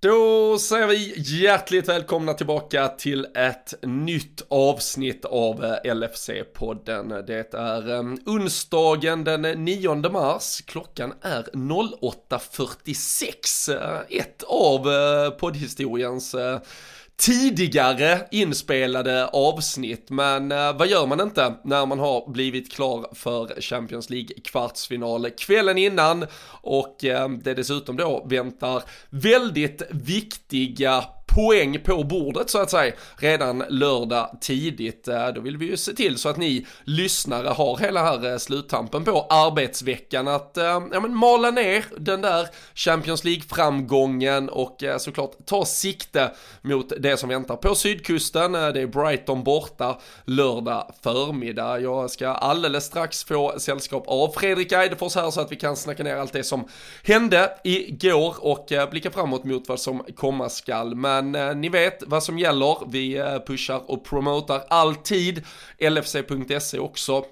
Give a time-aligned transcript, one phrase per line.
[0.00, 7.22] Då säger vi hjärtligt välkomna tillbaka till ett nytt avsnitt av eh, LFC-podden.
[7.26, 13.74] Det är eh, onsdagen den 9 mars, klockan är 08.46.
[13.74, 14.86] Eh, ett av
[15.30, 16.34] poddhistoriens
[17.16, 23.60] tidigare inspelade avsnitt, men eh, vad gör man inte när man har blivit klar för
[23.60, 26.26] Champions League kvartsfinal kvällen innan?
[26.62, 31.04] Och eh, det dessutom då väntar väldigt viktiga
[31.36, 35.08] poäng på bordet så att säga redan lördag tidigt.
[35.08, 38.38] Eh, då vill vi ju se till så att ni lyssnare har hela här eh,
[38.38, 45.46] sluttampen på arbetsveckan att eh, ja, men mala ner den där Champions League-framgången och såklart
[45.46, 46.30] ta sikte
[46.62, 48.52] mot det som väntar på sydkusten.
[48.52, 51.80] Det är Brighton borta lördag förmiddag.
[51.80, 56.02] Jag ska alldeles strax få sällskap av Fredrik Eidefors här så att vi kan snacka
[56.02, 56.68] ner allt det som
[57.04, 60.94] hände igår och blicka framåt mot vad som komma skall.
[60.94, 62.90] Men men eh, ni vet vad som gäller.
[62.90, 65.44] Vi eh, pushar och promotar alltid.
[65.78, 67.24] LFC.se också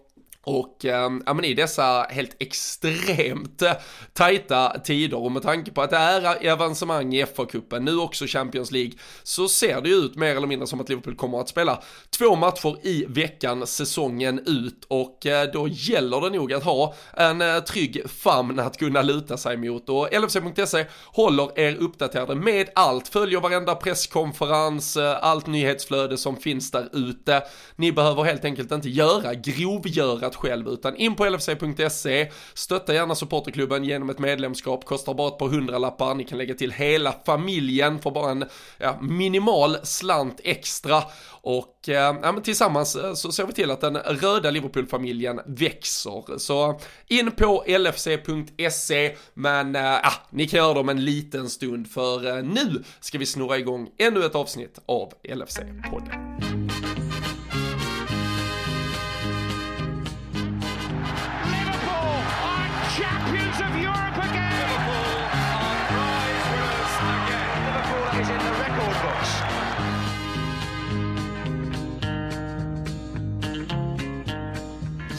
[0.44, 3.72] och ehm, ja, men i dessa helt extremt eh,
[4.12, 8.70] tajta tider och med tanke på att det är avancemang i FA-cupen, nu också Champions
[8.70, 8.92] League,
[9.22, 11.82] så ser det ju ut mer eller mindre som att Liverpool kommer att spela
[12.18, 17.40] två matcher i veckan säsongen ut och eh, då gäller det nog att ha en
[17.40, 23.08] eh, trygg famn att kunna luta sig mot och LFC.se håller er uppdaterade med allt,
[23.08, 27.42] följer varenda presskonferens, allt nyhetsflöde som finns där ute.
[27.76, 33.14] Ni behöver helt enkelt inte göra grovgörat annat själv utan in på lfc.se, stötta gärna
[33.14, 37.98] supporterklubben genom ett medlemskap, kostar bara ett par hundralappar, ni kan lägga till hela familjen
[37.98, 38.44] för bara en
[38.78, 41.02] ja, minimal slant extra.
[41.42, 46.38] Och eh, ja, men tillsammans eh, så ser vi till att den röda Liverpool-familjen växer.
[46.38, 51.88] Så in på lfc.se, men eh, ja, ni kan göra det om en liten stund
[51.88, 56.43] för eh, nu ska vi snurra igång ännu ett avsnitt av LFC-podden.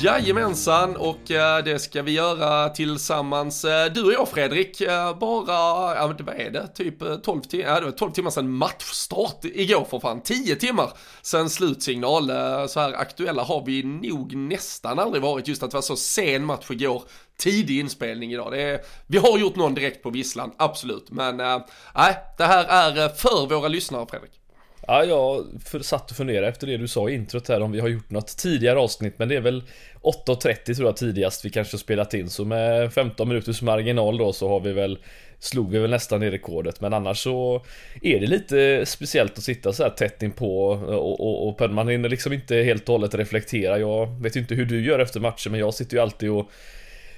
[0.02, 5.96] Jajamensan, och eh, det ska vi göra tillsammans, eh, du och jag Fredrik, eh, bara,
[5.96, 9.40] ja men vad är det, typ 12, tim ja, det var 12 timmar sedan matchstart
[9.44, 12.28] igår för fan, 10 timmar sedan slutsignal,
[12.70, 16.46] så här aktuella har vi nog nästan aldrig varit, just att det var så sen
[16.46, 17.04] match igår,
[17.38, 18.52] tidig inspelning idag.
[18.52, 23.10] Det är, vi har gjort någon direkt på visslan, absolut, men nej, det här är
[23.10, 24.45] för våra lyssnare Fredrik.
[24.88, 25.46] Ja, jag
[25.84, 28.38] satt och funderade efter det du sa i introt här om vi har gjort något
[28.38, 29.64] tidigare avsnitt men det är väl
[30.02, 32.30] 8.30 tror jag tidigast vi kanske spelat in.
[32.30, 34.98] Så med 15 minuters marginal då så har vi väl
[35.40, 36.82] Slog vi väl nästan det rekordet.
[36.82, 37.66] Men annars så
[38.02, 42.10] Är det lite speciellt att sitta så här tätt inpå och, och, och man hinner
[42.10, 43.80] liksom inte helt och hållet reflektera.
[43.80, 46.52] Jag vet inte hur du gör efter matchen men jag sitter ju alltid och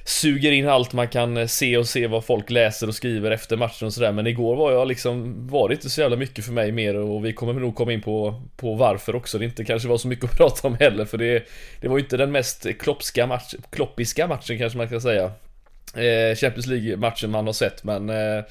[0.08, 3.58] suger in allt man kan eh, se och se vad folk läser och skriver efter
[3.58, 4.12] matchen och sådär.
[4.12, 7.26] Men igår var jag liksom, var det inte så jävla mycket för mig mer och
[7.26, 9.38] vi kommer nog komma in på, på varför också.
[9.38, 11.48] Det inte kanske var så mycket att prata om heller för det
[11.82, 15.32] Det var ju inte den mest kloppska match, kloppiska matchen kanske man kan säga
[15.96, 18.44] eh, Champions League-matchen man har sett men eh,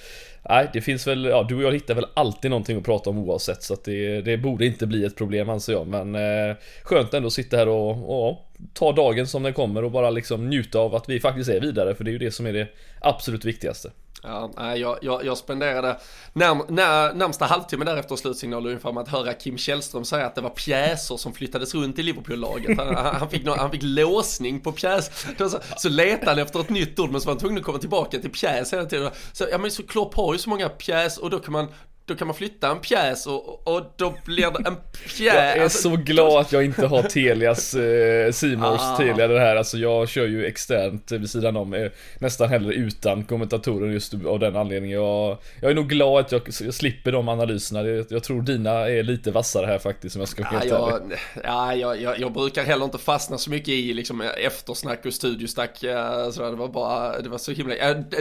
[0.49, 3.19] Nej, det finns väl, ja du och jag hittar väl alltid någonting att prata om
[3.19, 7.15] oavsett så att det, det borde inte bli ett problem anser jag men eh, Skönt
[7.15, 10.79] ändå att sitta här och, och ta dagen som den kommer och bara liksom njuta
[10.79, 12.69] av att vi faktiskt är vidare för det är ju det som är det
[13.01, 13.91] absolut viktigaste.
[14.23, 16.01] Ja, jag, jag, jag spenderade
[16.33, 20.41] närm, när, närmsta halvtimme därefter slutsignal ungefär med att höra Kim Källström säga att det
[20.41, 22.79] var pjäser som flyttades runt i Liverpool-laget.
[22.79, 25.27] Han, han, fick, han fick låsning på pjäs.
[25.39, 27.79] Så, så letade han efter ett nytt ord men så var han tvungen att komma
[27.79, 29.11] tillbaka till pjäs hela tiden.
[29.33, 31.69] Så, ja men så Klopp har ju så många pjäs och då kan man
[32.07, 35.35] då kan man flytta en pjäs och, och då blir det en pjäs.
[35.35, 38.97] Jag är alltså, så glad att jag inte har Telias, eh, Simors ah.
[38.97, 39.57] Telia det här.
[39.57, 44.39] Alltså jag kör ju externt vid sidan om, eh, nästan hellre utan kommentatorer just av
[44.39, 45.01] den anledningen.
[45.01, 47.83] Jag, jag är nog glad att jag, jag slipper de analyserna.
[48.09, 51.19] Jag tror dina är lite vassare här faktiskt om jag ska vara helt ja, ärlig.
[51.45, 55.83] Ja, jag, jag, jag, brukar heller inte fastna så mycket i liksom eftersnack och studiosnack.
[55.83, 57.75] Eh, så det var bara, det var så himla,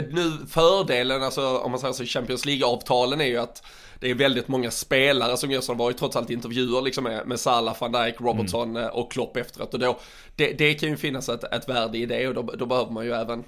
[0.09, 3.63] nu fördelen alltså om man säger så Champions League-avtalen är ju att
[3.99, 5.71] det är väldigt många spelare som gör så.
[5.71, 8.83] Det var ju trots allt intervjuer liksom med, med Salah, van Dijk, Robertson mm.
[8.83, 9.73] Eh, och Klopp efteråt.
[9.73, 9.99] Och då,
[10.35, 13.05] det, det kan ju finnas ett, ett värde i det och då, då behöver man
[13.05, 13.43] ju även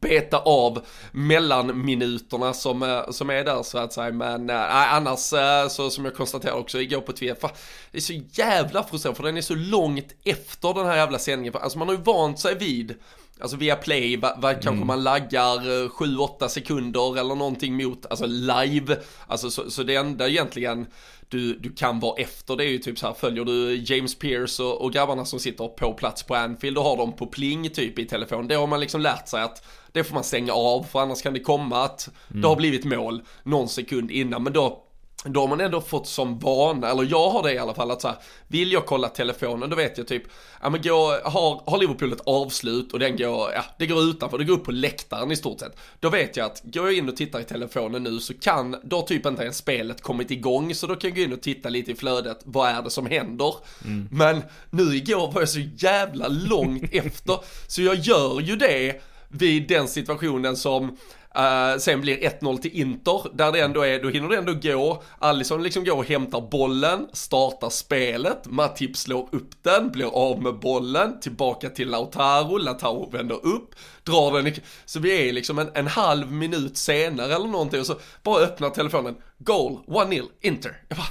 [0.00, 4.12] beta av mellanminuterna som, eh, som är där så att säga.
[4.12, 5.32] Men äh, annars
[5.72, 7.50] så som jag konstaterade också igår på Twitter,
[7.90, 11.54] det är så jävla frustrerande för den är så långt efter den här jävla sändningen.
[11.56, 12.94] Alltså man har ju vant sig vid
[13.40, 14.86] Alltså via play, vad, vad kanske mm.
[14.86, 18.96] man laggar 7-8 sekunder eller någonting mot, alltså live.
[19.26, 20.86] Alltså så, så det enda egentligen
[21.28, 24.62] du, du kan vara efter det är ju typ så här, följer du James Pierce
[24.62, 27.98] och, och grabbarna som sitter på plats på Anfield och har dem på pling typ
[27.98, 28.48] i telefon.
[28.48, 31.34] Det har man liksom lärt sig att det får man stänga av för annars kan
[31.34, 32.42] det komma att mm.
[32.42, 34.42] det har blivit mål någon sekund innan.
[34.42, 34.83] Men då
[35.32, 38.00] då har man ändå fått som vana, eller jag har det i alla fall, att
[38.00, 38.16] så här,
[38.48, 40.22] vill jag kolla telefonen då vet jag typ,
[40.62, 44.38] ja men gå, har, har Liverpool ett avslut och den går, ja det går utanför,
[44.38, 45.76] det går upp på läktaren i stort sett.
[46.00, 48.96] Då vet jag att går jag in och tittar i telefonen nu så kan, då
[48.96, 51.68] har typ inte ens spelet kommit igång så då kan jag gå in och titta
[51.68, 53.54] lite i flödet, vad är det som händer?
[53.84, 54.08] Mm.
[54.10, 59.68] Men nu igår var jag så jävla långt efter, så jag gör ju det vid
[59.68, 60.96] den situationen som
[61.38, 65.02] Uh, sen blir 1-0 till Inter, där det ändå är, då hinner det ändå gå,
[65.18, 70.58] Alisson liksom går och hämtar bollen, startar spelet, Matip slår upp den, blir av med
[70.58, 74.52] bollen, tillbaka till Lautaro, Lautaro vänder upp, drar den,
[74.84, 78.70] så vi är liksom en, en halv minut senare eller någonting och så bara öppnar
[78.70, 80.76] telefonen, goal, 1-0, Inter.
[80.88, 81.08] Jag bara,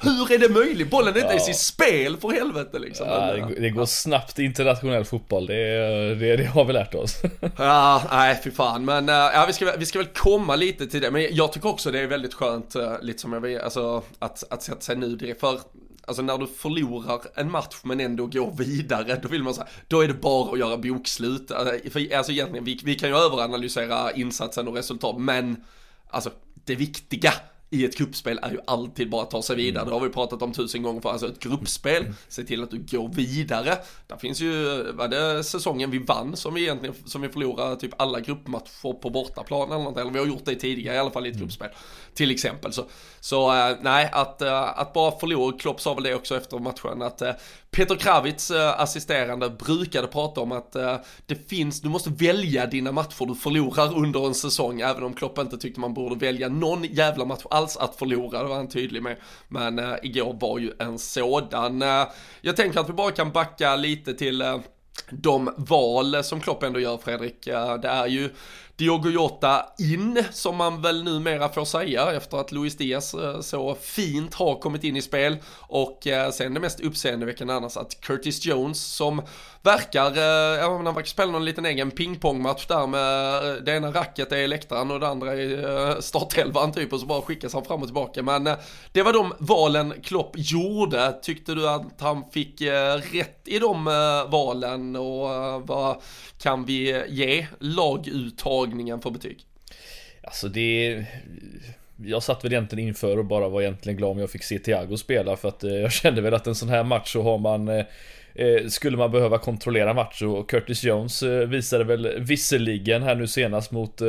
[0.00, 0.90] hur är det möjligt?
[0.90, 1.30] Bollen är inte ja.
[1.30, 3.06] ens i spel för helvete liksom.
[3.08, 7.22] Ja, det, det går snabbt internationell fotboll, det, det, det har vi lärt oss.
[7.58, 11.00] ja, nej fy fan, men uh, ja, vi, ska, vi ska väl komma lite till
[11.00, 14.02] det, men jag tycker också det är väldigt skönt, uh, lite som jag vill, alltså
[14.18, 15.60] att, att sätta sig nu det, för
[16.08, 20.00] Alltså när du förlorar en match men ändå går vidare, då vill man säga, då
[20.00, 21.48] är det bara att göra bokslut.
[21.92, 25.64] För, alltså egentligen, vi, vi kan ju överanalysera insatsen och resultat, men
[26.10, 26.30] alltså
[26.66, 27.32] det viktiga
[27.70, 29.82] i ett gruppspel är ju alltid bara att ta sig vidare.
[29.82, 29.88] Mm.
[29.88, 31.08] Det har vi pratat om tusen gånger för.
[31.08, 32.14] Alltså ett gruppspel, mm.
[32.28, 33.78] se till att du går vidare.
[34.06, 37.90] Där finns ju, var det säsongen vi vann som vi egentligen, som vi förlorade typ
[37.96, 39.98] alla gruppmatcher på bortaplan eller något.
[39.98, 41.46] Eller vi har gjort det tidigare i alla fall i ett mm.
[41.46, 41.68] gruppspel.
[42.16, 42.84] Till exempel så,
[43.20, 47.02] så äh, nej, att, äh, att bara förlora, Klopp sa väl det också efter matchen,
[47.02, 47.32] att äh,
[47.70, 50.72] Peter Kravitz assisterande brukade prata om att
[51.26, 55.38] det finns, du måste välja dina matcher du förlorar under en säsong, även om Klopp
[55.38, 59.02] inte tyckte man borde välja någon jävla match alls att förlora, det var han tydlig
[59.02, 59.16] med.
[59.48, 61.82] Men äh, igår var ju en sådan.
[61.82, 62.08] Äh,
[62.40, 64.58] jag tänker att vi bara kan backa lite till äh,
[65.10, 67.44] de val som Klopp ändå gör Fredrik.
[67.82, 68.30] Det är ju
[68.76, 73.74] Diogo Jota in, som man väl numera får säga efter att Luis Diaz eh, så
[73.74, 75.36] fint har kommit in i spel.
[75.58, 79.22] Och eh, sen det mest uppseendeväckande annars att Curtis Jones som
[79.62, 83.90] verkar, eh, ja men han verkar spela någon liten egen pingpongmatch där med det ena
[83.90, 87.80] racket är läktaren och det andra är startelvan typ och så bara skickas han fram
[87.80, 88.22] och tillbaka.
[88.22, 88.44] Men
[88.92, 91.18] det var de valen Klopp gjorde.
[91.22, 92.62] Tyckte du att han fick
[93.12, 93.84] rätt i de
[94.28, 95.28] valen och
[95.66, 96.02] vad
[96.38, 99.44] kan vi ge laguttag laguttagningen för betyg?
[100.22, 101.06] Alltså det
[102.04, 104.96] jag satt väl egentligen inför och bara var egentligen glad om jag fick se Thiago
[104.96, 107.68] spela för att eh, jag kände väl att en sån här match så har man
[107.68, 107.84] eh,
[108.34, 113.70] eh, skulle man behöva kontrollera match och Curtis Jones visade väl visserligen här nu senast
[113.70, 114.00] mot,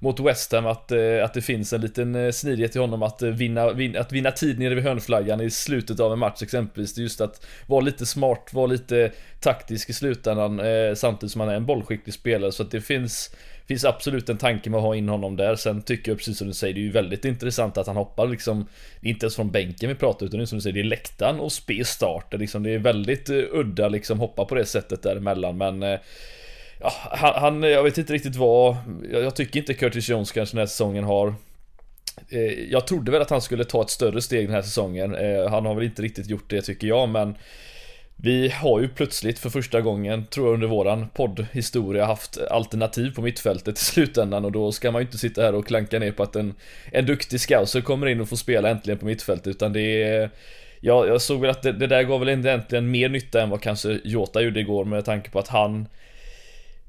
[0.00, 3.96] mot West Ham att, att det finns en liten snidighet i honom att vinna, vin,
[3.96, 6.94] att vinna tid nere vid hörnflaggan i slutet av en match exempelvis.
[6.94, 9.10] Det är just att vara lite smart, vara lite
[9.40, 10.60] taktisk i slutändan
[10.96, 13.30] samtidigt som man är en bollskicklig spelare så att det finns
[13.66, 15.56] finns absolut en tanke med att ha in honom där.
[15.56, 18.26] Sen tycker jag precis som du säger, det är ju väldigt intressant att han hoppar
[18.26, 18.68] liksom
[19.00, 21.40] Inte ens från bänken vi pratar utan det är som du säger, det är läktaren
[21.40, 22.62] och spe Starter liksom.
[22.62, 26.00] Det är väldigt eh, udda liksom hoppa på det sättet däremellan men eh,
[26.80, 28.76] Ja, han, han, jag vet inte riktigt vad
[29.12, 31.34] jag, jag tycker inte Curtis Jones kanske den här säsongen har
[32.28, 35.10] eh, jag trodde väl att han skulle ta ett större steg den här säsongen.
[35.50, 37.34] Han har väl inte riktigt gjort det tycker jag men
[38.16, 43.22] vi har ju plötsligt för första gången, tror jag under våran poddhistoria, haft alternativ på
[43.22, 44.44] mittfältet i slutändan.
[44.44, 46.54] Och då ska man ju inte sitta här och klanka ner på att en,
[46.92, 49.46] en duktig scouser kommer in och får spela äntligen på mittfältet.
[49.46, 50.30] Utan det är
[50.86, 53.60] Ja, jag såg väl att det, det där gav väl egentligen mer nytta än vad
[53.60, 55.86] kanske Jota gjorde igår med tanke på att han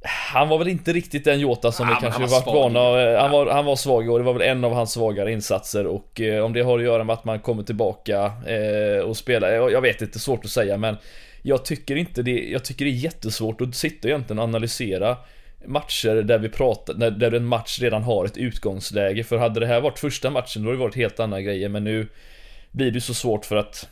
[0.06, 2.80] han var väl inte riktigt den Jota som ja, vi kanske varit vana
[3.20, 5.88] han var, han var svag och det var väl en av hans svagare insatser.
[5.88, 9.52] Och eh, om det har att göra med att man kommer tillbaka eh, och spelar,
[9.52, 10.98] jag, jag vet inte, svårt att säga men
[11.42, 15.18] jag tycker inte det, jag tycker det är jättesvårt att sitta egentligen och analysera
[15.66, 19.24] matcher där vi pratar, där en match redan har ett utgångsläge.
[19.24, 21.70] För hade det här varit första matchen då hade det varit helt andra grejer.
[21.70, 22.08] Men nu
[22.72, 23.90] blir det så svårt för att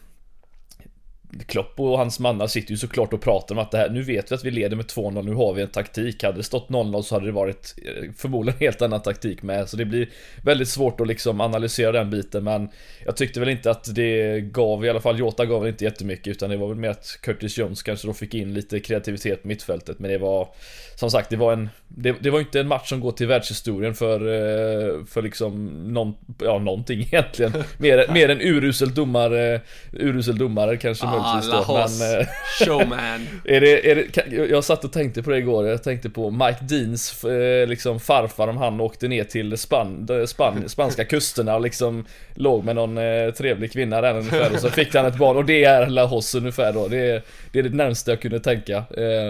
[1.46, 4.32] Klopp och hans mannar sitter ju såklart och pratar om att det här, nu vet
[4.32, 6.24] vi att vi leder med 2-0, nu har vi en taktik.
[6.24, 9.70] Hade det stått 0-0 så hade det varit eh, förmodligen en helt annan taktik med.
[9.70, 10.10] Så det blir
[10.44, 12.44] väldigt svårt att liksom analysera den biten.
[12.44, 12.70] Men
[13.06, 16.28] jag tyckte väl inte att det gav, i alla fall Jota gav väl inte jättemycket.
[16.28, 19.48] Utan det var väl mer att Curtis Jones kanske då fick in lite kreativitet på
[19.48, 20.00] mittfältet.
[20.00, 20.48] Men det var,
[20.96, 23.96] som sagt, det var en, det, det var inte en match som går till världshistorien
[23.96, 27.54] för, eh, för liksom någon, ja någonting egentligen.
[27.78, 29.62] Mer, mer en urusel domare,
[29.92, 31.88] urusel domare kanske ja, naturligtvis ah, då.
[32.00, 32.28] Men, eh,
[32.60, 33.28] showman.
[33.46, 36.58] är det, är det, jag satt och tänkte på det igår, jag tänkte på Mike
[36.62, 42.06] Deans eh, liksom farfar om han åkte ner till Span, Span, spanska kusterna och liksom
[42.34, 45.46] låg med någon eh, trevlig kvinna där ungefär och så fick han ett barn och
[45.46, 46.88] det är La Hoss ungefär då.
[46.88, 48.84] Det är, det är det närmaste jag kunde tänka.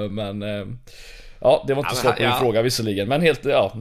[0.10, 0.44] Men
[1.44, 2.38] Ja, det var inte ja, svar på din ja.
[2.40, 3.74] fråga visserligen, men helt, ja,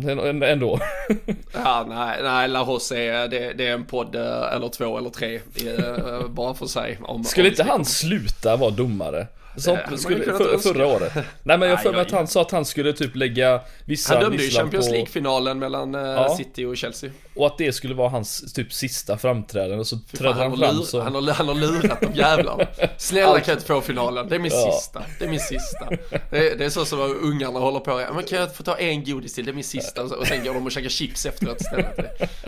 [0.45, 0.81] ändå.
[1.52, 5.11] ja, nej, nej, La Hosse är, det, det, är en podd, eh, eller två eller
[5.11, 6.99] tre, eh, bara för sig.
[7.02, 9.26] Om, Skulle om inte han sluta vara domare?
[9.57, 11.12] Som, eh, skulle, för, förra året.
[11.42, 14.23] Nej men jag för mig att han sa att han skulle typ lägga vissa Han
[14.23, 16.37] dömde ju Champions League-finalen mellan ja.
[16.37, 17.11] City och Chelsea.
[17.34, 21.00] Och att det skulle vara hans typ sista framträdande så trädde han, han fram så...
[21.00, 22.66] Han har, han har lurat de jävlarna.
[22.96, 24.72] Snälla kan jag inte få finalen, det är min ja.
[24.72, 25.02] sista.
[25.18, 25.88] Det är min sista.
[26.30, 29.04] Det är, det är så som ungarna håller på, men kan jag få ta en
[29.04, 30.02] godis till, det är min sista.
[30.02, 31.96] Och sen går de och käkar chips efteråt istället.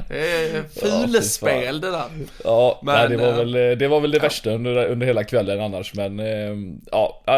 [0.09, 2.05] Det är fulspel ja, det där.
[2.45, 4.23] Ja, men, nej, det, var väl, det var väl det ja.
[4.23, 7.35] värsta under, under hela kvällen annars men ehm, ja, äh,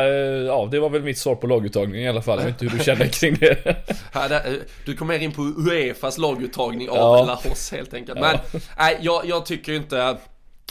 [0.46, 2.38] ja, det var väl mitt svar på laguttagningen i alla fall.
[2.38, 3.76] Jag vet inte hur du känner kring det.
[4.84, 7.35] Du kom mer in på Uefas laguttagning av ja.
[7.44, 8.20] Lahos helt enkelt.
[8.20, 8.38] Men
[8.78, 10.18] nej, jag, jag tycker inte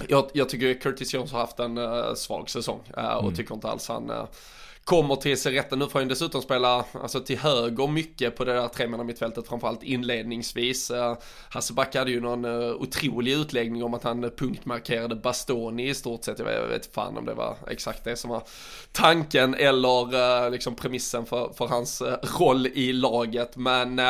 [0.08, 3.36] jag, jag, tycker Curtis Jones har haft en uh, svag säsong uh, och mm.
[3.36, 4.26] tycker inte alls han uh,
[4.86, 5.80] kommer till sig rätten.
[5.80, 10.92] Nu får han dessutom spela alltså, till höger mycket på det där tremannamittfältet, framförallt inledningsvis.
[10.92, 15.94] Eh, Hasse Hasselback hade ju någon eh, otrolig utläggning om att han punktmarkerade Bastoni i
[15.94, 16.40] stort sett.
[16.40, 18.44] Jag vet, jag vet fan om det var exakt det som var
[18.92, 20.16] tanken eller
[20.46, 22.04] eh, liksom premissen för, för hans
[22.40, 23.58] roll i laget.
[23.58, 24.02] Men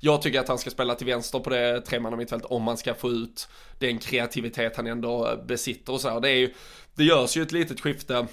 [0.00, 3.10] jag tycker att han ska spela till vänster på det tremannamittfältet om man ska få
[3.10, 3.48] ut
[3.78, 6.20] den kreativitet han ändå besitter och så.
[6.20, 6.54] Det, är ju,
[6.94, 8.26] det görs ju ett litet skifte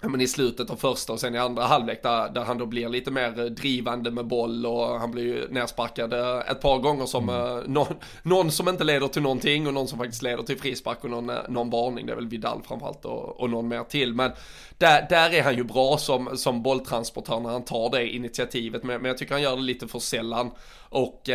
[0.00, 2.88] men i slutet av första och sen i andra halvlek där, där han då blir
[2.88, 7.28] lite mer drivande med boll och han blir ju nersparkad eh, ett par gånger som
[7.28, 7.58] mm.
[7.58, 11.04] Eh, någon, någon, som inte leder till någonting och någon som faktiskt leder till frispark
[11.04, 12.06] och någon, eh, någon varning.
[12.06, 14.14] Det är väl Vidal framförallt och, och någon mer till.
[14.14, 14.30] Men
[14.78, 18.84] där, där är han ju bra som, som bolltransportör när han tar det initiativet.
[18.84, 20.50] Men, men jag tycker han gör det lite för sällan.
[20.88, 21.30] Och,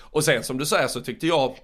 [0.00, 1.56] och sen som du säger så tyckte jag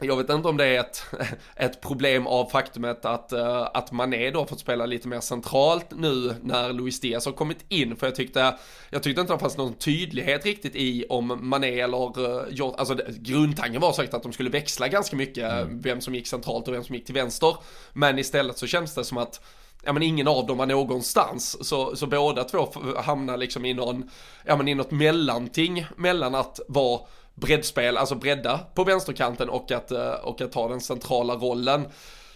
[0.00, 1.02] jag vet inte om det är ett,
[1.56, 6.34] ett problem av faktumet att, uh, att Mané då fått spela lite mer centralt nu
[6.42, 7.96] när Luis Diaz har kommit in.
[7.96, 8.58] För jag tyckte,
[8.90, 13.80] jag tyckte inte det fanns någon tydlighet riktigt i om Mané eller uh, alltså grundtanken
[13.80, 15.80] var säkert att de skulle växla ganska mycket, mm.
[15.80, 17.56] vem som gick centralt och vem som gick till vänster.
[17.92, 19.40] Men istället så känns det som att
[19.84, 21.68] ja men ingen av dem var någonstans.
[21.68, 24.10] Så, så båda två hamnar liksom i någon,
[24.44, 27.00] ja men i något mellanting mellan att vara
[27.40, 31.86] breddspel, alltså bredda på vänsterkanten och att, eh, och att ta den centrala rollen.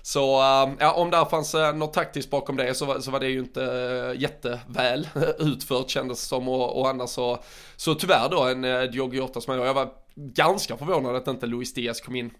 [0.02, 3.28] Så eh, ja, om där fanns eh, något taktiskt bakom det så, så var det
[3.28, 7.38] ju inte jätteväl utfört kändes som och, och annars så,
[7.76, 11.74] så tyvärr då en Diogo Jota som jag, jag var ganska förvånad att inte Luis
[11.74, 12.30] Diaz kom in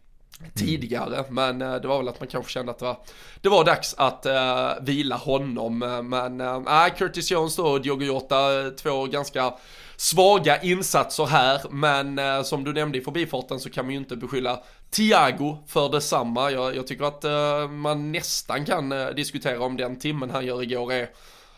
[0.54, 1.24] tidigare.
[1.28, 2.96] Men det var väl att man kanske kände att det var,
[3.40, 5.78] det var dags att uh, vila honom.
[6.02, 9.52] Men uh, Curtis Jones då och Diogo Jota, två ganska
[10.02, 14.16] svaga insatser här, men eh, som du nämnde i förbifarten så kan man ju inte
[14.16, 16.50] beskylla Thiago för detsamma.
[16.50, 20.62] Jag, jag tycker att eh, man nästan kan eh, diskutera om den timmen han gör
[20.62, 21.10] igår är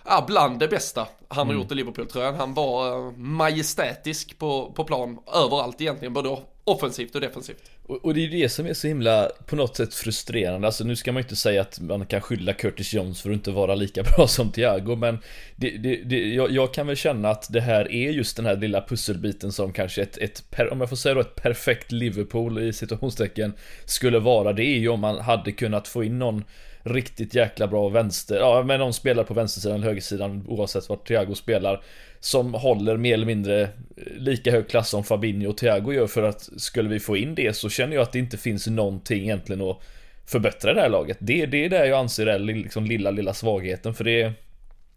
[0.04, 1.62] ja, bland det bästa han har mm.
[1.62, 2.34] gjort i Liverpool-tröjan.
[2.34, 6.28] Han var eh, majestätisk på, på plan överallt egentligen, både
[6.64, 7.70] offensivt och defensivt.
[7.86, 10.66] Och, och, det är ju det som är så himla, på något sätt frustrerande.
[10.66, 13.34] Alltså nu ska man ju inte säga att man kan skylla Curtis Jones för att
[13.34, 15.18] inte vara lika bra som Thiago, men
[15.56, 18.56] det, det, det, jag, jag, kan väl känna att det här är just den här
[18.56, 22.62] lilla pusselbiten som kanske ett, ett per, om jag får säga då, ett perfekt Liverpool
[22.62, 23.52] i situationstecken
[23.84, 24.52] skulle vara.
[24.52, 26.44] Det är ju om man hade kunnat få in någon
[26.84, 31.34] riktigt jäkla bra vänster, ja men någon spelar på vänstersidan eller högersidan oavsett vart Thiago
[31.34, 31.82] spelar
[32.20, 33.68] som håller mer eller mindre eh,
[34.16, 37.56] lika hög klass som Fabinho och Thiago gör för att skulle vi få in det
[37.56, 39.80] så känner jag att det inte finns någonting egentligen att
[40.26, 41.16] förbättra det här laget.
[41.20, 44.32] Det, det är det jag anser är liksom lilla, lilla svagheten för det är,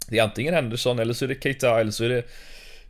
[0.10, 2.24] det är antingen Henderson eller så är det Keita eller så är det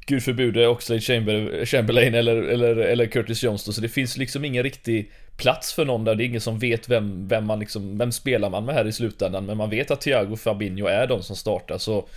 [0.06, 5.12] Gud förbjude Oxlade-Chamberlain eller, eller, eller Curtis Jones då, så det finns liksom ingen riktig
[5.38, 6.15] plats för någon där.
[6.15, 8.91] Det är ingen som vet vem, vem man liksom, vem spelar man med här i
[8.91, 9.46] slutändan.
[9.46, 12.08] Men man vet att Thiago och Fabinho är de som startar så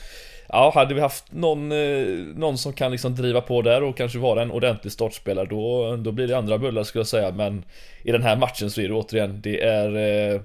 [0.52, 4.18] Ja, hade vi haft någon, eh, någon som kan liksom driva på där och kanske
[4.18, 7.64] vara en ordentlig startspelare då, då blir det andra bullar skulle jag säga men
[8.02, 10.40] I den här matchen så är det återigen, det är eh,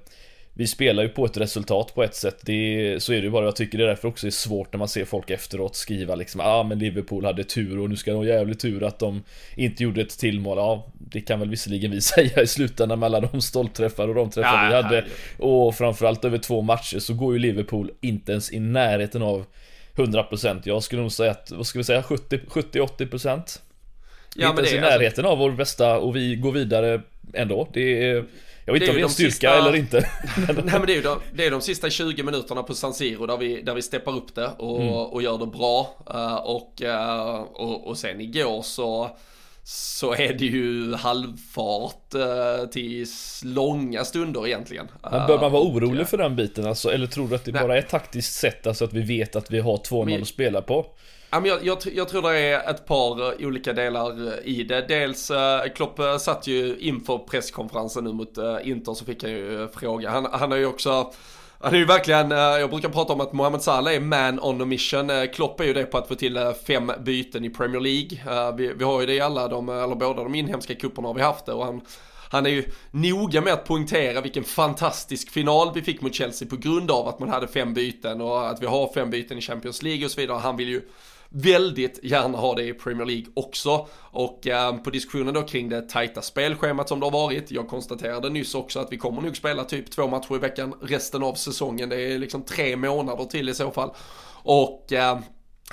[0.57, 3.45] vi spelar ju på ett resultat på ett sätt, det, så är det ju bara.
[3.45, 6.63] Jag tycker det därför också är svårt när man ser folk efteråt skriva liksom ah,
[6.63, 9.23] men Liverpool hade tur och nu ska de ha jävligt tur att de
[9.55, 10.57] inte gjorde ett till mål.
[10.57, 14.29] Ja, det kan väl visserligen vi säga i slutändan med alla de stolpträffar och de
[14.29, 15.05] träffar ja, vi hade.
[15.37, 19.45] Och framförallt över två matcher så går ju Liverpool inte ens i närheten av
[19.95, 23.59] 100% Jag skulle nog säga att, vad ska vi säga, 70-80%
[24.35, 25.31] Ja, inte ens i närheten alltså...
[25.31, 27.01] av vår bästa och vi går vidare
[27.33, 27.69] ändå.
[27.73, 28.25] Det är
[28.65, 29.57] Jag vet inte om det är en styrka sista...
[29.57, 29.97] eller inte.
[30.47, 33.25] Nej men det är ju de, det är de sista 20 minuterna på San Siro
[33.25, 34.93] där vi, där vi steppar upp det och, mm.
[34.93, 35.97] och gör det bra.
[36.13, 39.17] Uh, och, uh, och, och sen igår så
[39.67, 43.05] så är det ju halvfart uh, till
[43.43, 44.87] långa stunder egentligen.
[45.11, 46.91] Men bör man vara orolig för den biten alltså?
[46.91, 47.61] Eller tror du att det Nej.
[47.61, 50.85] bara är taktiskt sätt, alltså att vi vet att vi har 2-0 att spela på?
[51.43, 54.85] Jag, jag, jag, tror det är ett par eh, olika delar eh, i det.
[54.87, 60.09] Dels, eh, Klopp satt ju inför presskonferensen nu mot Inter så fick han ju fråga.
[60.09, 61.13] Han, han har ju också
[61.59, 64.65] han är ju verkligen, jag brukar prata om att Mohamed Salah är man on a
[64.65, 65.11] mission.
[65.33, 68.51] Klopp är ju det på att få till fem byten i Premier League.
[68.57, 71.21] Vi, vi har ju det i alla de, eller båda de inhemska cuperna har vi
[71.21, 71.81] haft det och han
[72.29, 76.55] han är ju noga med att poängtera vilken fantastisk final vi fick mot Chelsea på
[76.55, 79.81] grund av att man hade fem byten och att vi har fem byten i Champions
[79.83, 80.37] League och så vidare.
[80.37, 80.81] Han vill ju
[81.29, 83.87] väldigt gärna ha det i Premier League också.
[83.97, 87.51] Och eh, på diskussionen då kring det tajta spelschemat som det har varit.
[87.51, 91.23] Jag konstaterade nyss också att vi kommer nog spela typ två matcher i veckan resten
[91.23, 91.89] av säsongen.
[91.89, 93.89] Det är liksom tre månader till i så fall.
[94.43, 95.19] Och, eh,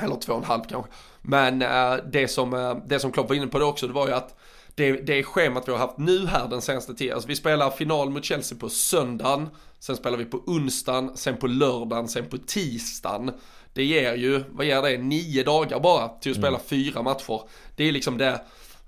[0.00, 0.92] eller två och en halv kanske.
[1.23, 4.06] Men eh, det, som, eh, det som Klopp var inne på då också, det var
[4.06, 4.38] ju att
[4.75, 7.14] det, det schemat vi har haft nu här den senaste tiden.
[7.14, 11.47] Alltså vi spelar final mot Chelsea på söndagen, sen spelar vi på onsdagen, sen på
[11.47, 13.30] lördagen, sen på tisdagen.
[13.73, 16.61] Det ger ju, vad ger det, nio dagar bara till att spela mm.
[16.67, 17.41] fyra matcher.
[17.76, 18.41] Det är liksom det,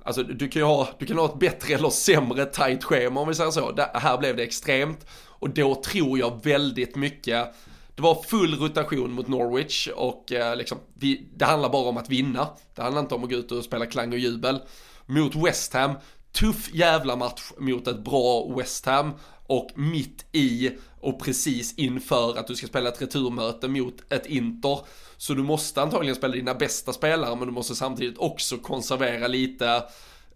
[0.02, 3.28] alltså du kan ju ha, du kan ha ett bättre eller sämre tight schema om
[3.28, 3.72] vi säger så.
[3.72, 7.54] Det, här blev det extremt och då tror jag väldigt mycket
[7.96, 12.10] det var full rotation mot Norwich och eh, liksom, vi, det handlar bara om att
[12.10, 12.48] vinna.
[12.74, 14.60] Det handlar inte om att gå ut och spela klang och jubel.
[15.06, 15.92] Mot West Ham,
[16.32, 19.12] tuff jävla match mot ett bra West Ham
[19.46, 20.70] och mitt i
[21.04, 24.78] och precis inför att du ska spela ett returmöte mot ett Inter.
[25.16, 29.82] Så du måste antagligen spela dina bästa spelare men du måste samtidigt också konservera lite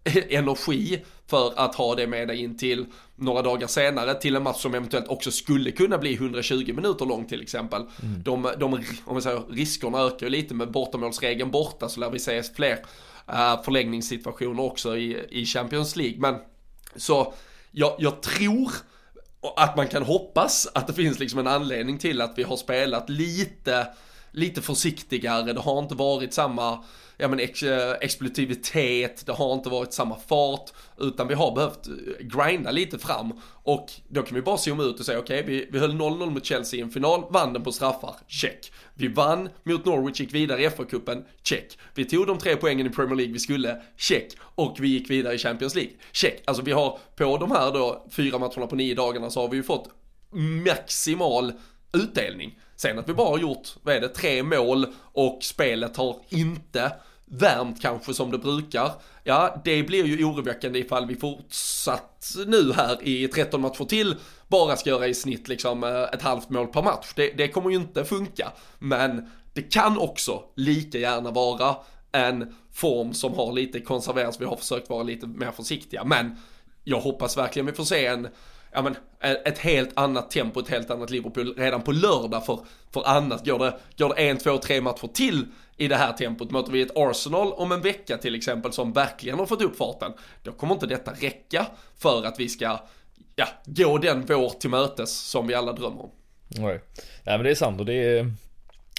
[0.29, 2.85] energi för att ha det med dig in till
[3.15, 7.25] några dagar senare till en match som eventuellt också skulle kunna bli 120 minuter lång
[7.25, 7.81] till exempel.
[7.81, 8.23] Mm.
[8.23, 12.19] De, de, om vi säger, riskerna ökar ju lite med bortamålsregeln borta så lär vi
[12.19, 12.73] se fler
[13.29, 16.19] uh, förlängningssituationer också i, i Champions League.
[16.19, 16.35] Men
[16.95, 17.33] så
[17.71, 18.71] jag, jag tror
[19.55, 23.09] att man kan hoppas att det finns liksom en anledning till att vi har spelat
[23.09, 23.87] lite,
[24.31, 25.53] lite försiktigare.
[25.53, 26.83] Det har inte varit samma
[27.21, 31.87] ja, men ex eh, explosivitet, det har inte varit samma fart, utan vi har behövt
[31.87, 33.33] eh, grinda lite fram.
[33.63, 36.29] Och då kan vi bara zooma ut och säga okej, okay, vi, vi höll 0-0
[36.29, 38.71] mot Chelsea i en final, vann den på straffar, check.
[38.93, 41.77] Vi vann mot Norwich, gick vidare i FA-cupen, check.
[41.93, 44.37] Vi tog de tre poängen i Premier League vi skulle, check.
[44.39, 46.41] Och vi gick vidare i Champions League, check.
[46.45, 49.57] Alltså vi har på de här då fyra matcherna på nio dagarna så har vi
[49.57, 49.89] ju fått
[50.65, 51.53] maximal
[51.93, 52.59] utdelning.
[52.75, 56.91] Sen att vi bara har gjort, vad är det, tre mål och spelet har inte
[57.29, 58.91] värmt kanske som det brukar.
[59.23, 64.15] Ja, det blir ju oroväckande ifall vi fortsatt nu här i 13 matcher till
[64.47, 67.13] bara ska göra i snitt liksom eh, ett halvt mål per match.
[67.15, 68.51] Det, det kommer ju inte funka.
[68.79, 71.75] Men det kan också lika gärna vara
[72.11, 74.41] en form som har lite konserverats.
[74.41, 76.03] Vi har försökt vara lite mer försiktiga.
[76.03, 76.35] Men
[76.83, 78.27] jag hoppas verkligen vi får se en
[78.71, 82.59] ja men, eh, ett helt annat tempo, ett helt annat Liverpool redan på lördag för,
[82.93, 85.45] för annat går det, går det en, två, tre matcher till
[85.79, 86.51] i det här tempot.
[86.51, 90.11] Möter vi ett Arsenal om en vecka till exempel som verkligen har fått upp farten,
[90.43, 91.65] då kommer inte detta räcka
[91.97, 92.79] för att vi ska
[93.35, 96.11] ja, gå den vår till mötes som vi alla drömmer om.
[96.47, 96.81] Nej,
[97.23, 98.33] Nej men det är sant och det är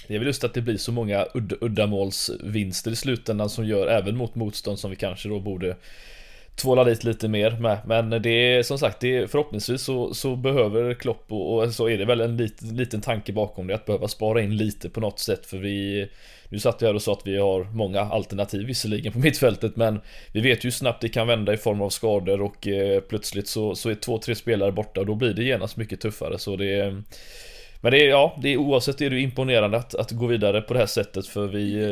[0.07, 1.27] det är väl just att det blir så många
[1.61, 5.77] uddamålsvinster i slutändan som gör även mot motstånd som vi kanske då borde
[6.55, 7.79] tvåla dit lite mer med.
[7.85, 11.89] Men det är som sagt, det är, förhoppningsvis så, så behöver Klopp och, och, så
[11.89, 14.99] är det väl en lit, liten tanke bakom det att behöva spara in lite på
[14.99, 16.07] något sätt för vi
[16.49, 20.01] Nu satt jag här och sa att vi har många alternativ visserligen på mittfältet men
[20.31, 23.47] Vi vet ju hur snabbt det kan vända i form av skador och eh, plötsligt
[23.47, 26.55] så, så är två, tre spelare borta och då blir det genast mycket tuffare så
[26.55, 27.03] det är
[27.81, 30.73] men det är, ja, det är oavsett är det imponerande att, att gå vidare på
[30.73, 31.83] det här sättet för vi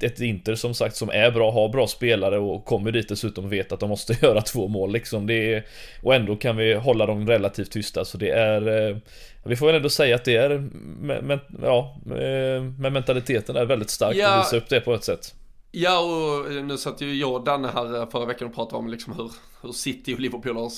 [0.00, 3.44] eh, Ett Inter som sagt som är bra, har bra spelare och kommer dit dessutom
[3.44, 5.66] och vet att de måste göra två mål liksom det är,
[6.02, 8.96] Och ändå kan vi hålla dem relativt tysta så det är eh,
[9.44, 10.68] Vi får väl ändå säga att det är
[11.00, 14.28] men, ja, eh, men mentaliteten är väldigt stark ja.
[14.28, 15.34] att visa upp det på ett sätt
[15.80, 18.88] Ja, och nu satt ju jag och Danne här eh, förra veckan och pratade om
[18.88, 20.68] liksom hur, hur City och Liverpool har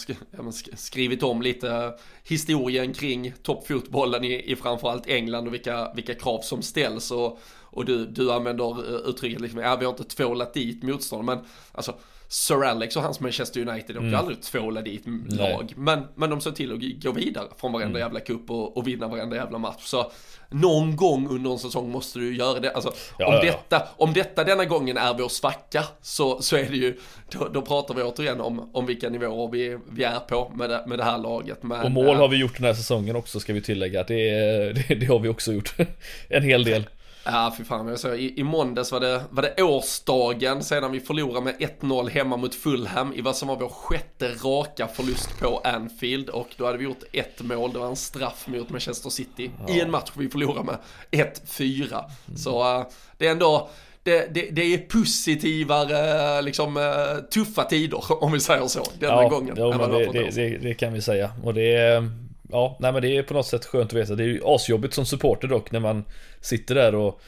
[0.53, 6.41] sk skrivit om lite historien kring toppfotbollen i, i framförallt England och vilka, vilka krav
[6.41, 7.11] som ställs.
[7.11, 11.25] Och, och du, du använder eh, uttrycket liksom, ja vi har inte tvålat dit motstånd,
[11.25, 11.39] men
[11.73, 11.95] alltså
[12.33, 14.21] Sir Alex och hans Manchester United åkte mm.
[14.21, 15.73] aldrig tvåla dit lag.
[15.77, 18.01] Men, men de såg till att gå vidare från varenda mm.
[18.01, 19.83] jävla cup och, och vinna varenda jävla match.
[19.85, 20.13] Så
[20.51, 22.73] någon gång under en säsong måste du göra det.
[22.73, 23.53] Alltså, ja, om, ja, ja.
[23.53, 26.97] Detta, om detta denna gången är vår svacka så, så är det ju,
[27.33, 30.85] då, då pratar vi återigen om, om vilka nivåer vi, vi är på med det,
[30.87, 31.63] med det här laget.
[31.63, 34.05] Men, och mål har vi gjort den här säsongen också ska vi tillägga.
[34.05, 35.75] Det, det, det har vi också gjort.
[36.29, 36.85] en hel del.
[37.25, 37.89] Ja, fy fan.
[37.89, 42.09] Jag så, i, I måndags var det, var det årsdagen sedan vi förlorade med 1-0
[42.09, 46.29] hemma mot Fulham i vad som var vår sjätte raka förlust på Anfield.
[46.29, 49.75] Och då hade vi gjort ett mål, det var en straff mot Manchester City ja.
[49.75, 50.79] i en match vi förlorade med
[51.11, 52.05] 1-4.
[52.29, 52.37] Mm.
[52.37, 52.87] Så uh,
[53.19, 53.69] det är ändå,
[54.03, 56.85] det, det, det, är positivare, liksom uh,
[57.31, 59.55] tuffa tider om vi säger så, denna ja, gången.
[59.57, 59.87] Ja,
[60.33, 61.31] det, det, kan vi säga.
[61.45, 62.11] Och det är
[62.53, 64.15] ja, nej men det är på något sätt skönt att veta.
[64.15, 66.05] Det är ju asjobbigt som supporter dock när man
[66.41, 67.21] sitter där och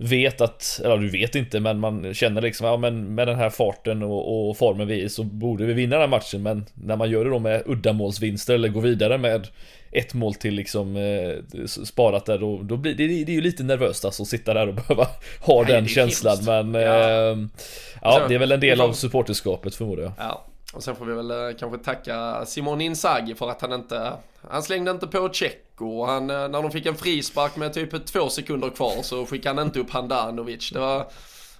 [0.00, 3.50] vet att, eller du vet inte men man känner liksom, ja men med den här
[3.50, 6.66] farten och, och formen vi är i så borde vi vinna den här matchen men
[6.74, 9.48] när man gör det då med uddamålsvinster eller går vidare med
[9.90, 13.62] ett mål till liksom eh, sparat där då, då blir det, det är ju lite
[13.62, 15.06] nervöst alltså att sitta där och behöva
[15.40, 16.46] ha Nej, den känslan hemskt.
[16.46, 17.30] men ja.
[17.30, 17.36] Eh,
[18.02, 20.12] ja, det är väl en del av supporterskapet förmodar jag.
[20.18, 20.44] Ja.
[20.72, 24.12] Och sen får vi väl eh, kanske tacka Simon Inzaghi för att han inte,
[24.48, 26.04] han slängde inte på Tjecko.
[26.06, 29.66] Han, eh, när de fick en frispark med typ två sekunder kvar så skickade han
[29.66, 30.70] inte upp Handanovic.
[30.70, 31.06] Det var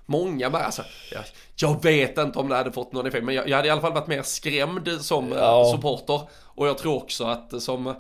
[0.06, 1.24] många med, alltså, jag,
[1.56, 3.80] jag vet inte om det hade fått någon effekt, men jag, jag hade i alla
[3.80, 5.72] fall varit mer skrämd som eh, ja.
[5.74, 6.20] supporter.
[6.44, 7.94] Och jag tror också att som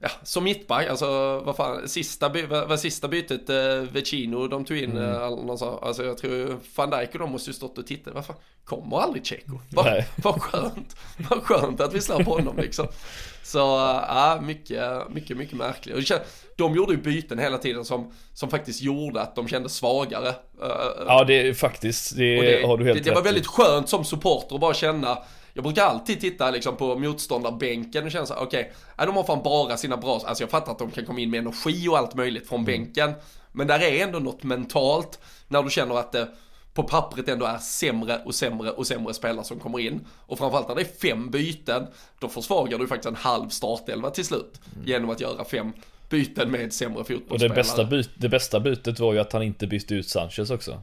[0.00, 4.64] Ja, som mittback, alltså vad fan, sista, by, vad, vad sista bytet, eh, Vecino, de
[4.64, 5.12] tog in, mm.
[5.12, 8.14] eh, någon så, alltså jag tror van Dijk och de måste ju stått och tittat,
[8.14, 9.60] vad fan, kommer aldrig Tjecko?
[9.70, 10.96] Vad, vad skönt,
[11.30, 12.86] vad skönt att vi slapp honom liksom.
[13.48, 15.96] Så ja, mycket, mycket, mycket märkligt.
[15.96, 16.20] Och
[16.56, 20.28] de gjorde ju byten hela tiden som, som faktiskt gjorde att de kände svagare.
[20.28, 23.88] Eh, ja, det är faktiskt, det, det har du helt Det, det var väldigt skönt
[23.88, 25.18] som supporter att bara känna
[25.52, 29.42] jag brukar alltid titta liksom på motståndarbänken och känna så okej, okay, de har fan
[29.42, 32.14] bara sina bra, alltså jag fattar att de kan komma in med energi och allt
[32.14, 32.66] möjligt från mm.
[32.66, 33.12] bänken.
[33.52, 36.28] Men där är ändå något mentalt när du känner att det
[36.74, 40.06] på pappret ändå är sämre och sämre och sämre spelare som kommer in.
[40.10, 41.86] Och framförallt när det är fem byten,
[42.18, 44.60] då försvagar du faktiskt en halv startelva till slut.
[44.74, 44.88] Mm.
[44.88, 45.72] Genom att göra fem
[46.10, 47.34] byten med sämre fotbollsspelare.
[47.34, 50.50] Och det bästa, byt, det bästa bytet var ju att han inte bytte ut Sanchez
[50.50, 50.82] också.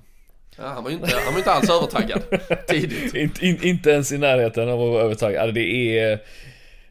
[0.57, 2.21] Ja, han var ju inte, han var inte alls övertaggad
[2.67, 3.13] tidigt.
[3.13, 5.41] inte, in, inte ens i närheten av att vara övertaggad.
[5.41, 6.19] Alltså, det är...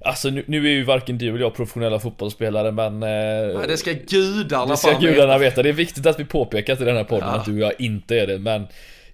[0.05, 3.03] Alltså nu, nu är ju varken du eller jag professionella fotbollsspelare men...
[3.03, 5.63] Eh, Nej, det ska gudarna Det ska gudarna veta.
[5.63, 7.35] Det är viktigt att vi påpekar till den här podden ja.
[7.35, 8.67] att du och jag inte är det men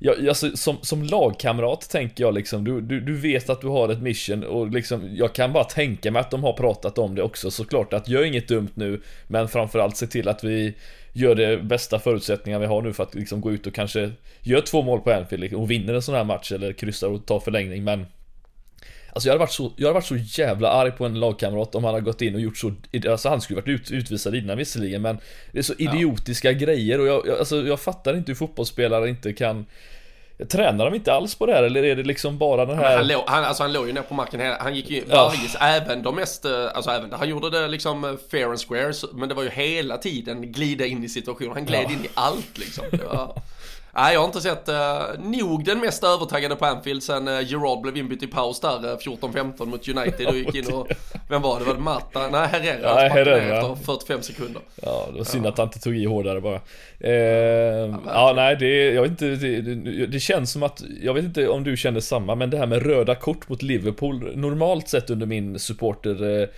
[0.03, 3.89] jag, alltså, som, som lagkamrat tänker jag liksom, du, du, du vet att du har
[3.89, 7.23] ett mission och liksom, jag kan bara tänka mig att de har pratat om det
[7.23, 10.75] också såklart att gör inget dumt nu Men framförallt se till att vi
[11.13, 14.11] gör det bästa förutsättningar vi har nu för att liksom gå ut och kanske
[14.43, 17.41] göra två mål på Anfield och vinner en sån här match eller kryssar och tar
[17.41, 18.07] förlängning men
[19.13, 21.85] Alltså jag hade, varit så, jag hade varit så jävla arg på en lagkamrat om
[21.85, 22.73] han hade gått in och gjort så
[23.11, 25.19] Alltså han skulle varit ut, utvisad innan visserligen men
[25.53, 26.59] Det är så idiotiska ja.
[26.59, 29.67] grejer och jag, jag, alltså jag fattar inte hur fotbollsspelare inte kan
[30.49, 32.97] Tränar de inte alls på det här eller är det liksom bara den här...
[32.97, 35.33] han, låg, han, alltså han låg ju ner på marken Han gick ju ja.
[35.61, 39.29] även de mest, eh, alltså även, han gjorde det liksom eh, fair and square Men
[39.29, 41.91] det var ju hela tiden glida in i situationen, han gled ja.
[41.91, 43.43] in i allt liksom det var...
[43.95, 47.81] Nej, jag har inte sett uh, nog den mest övertaggade på Anfield sen uh, Gerard
[47.81, 50.89] blev inbytt i paus där uh, 14-15 mot United och gick in och,
[51.29, 51.65] vem var det?
[51.65, 52.29] Var det Matta?
[52.29, 53.71] Nej, Herrera Nej, Herrera.
[53.71, 54.63] efter 45 sekunder.
[54.83, 55.51] Ja, det var synd ja.
[55.51, 56.61] att han inte tog i hårdare bara.
[57.01, 61.15] Eh, ja, ja, nej, det, jag vet inte, det, det, det, känns som att, jag
[61.15, 64.89] vet inte om du kände samma, men det här med röda kort mot Liverpool, normalt
[64.89, 66.49] sett under min supporter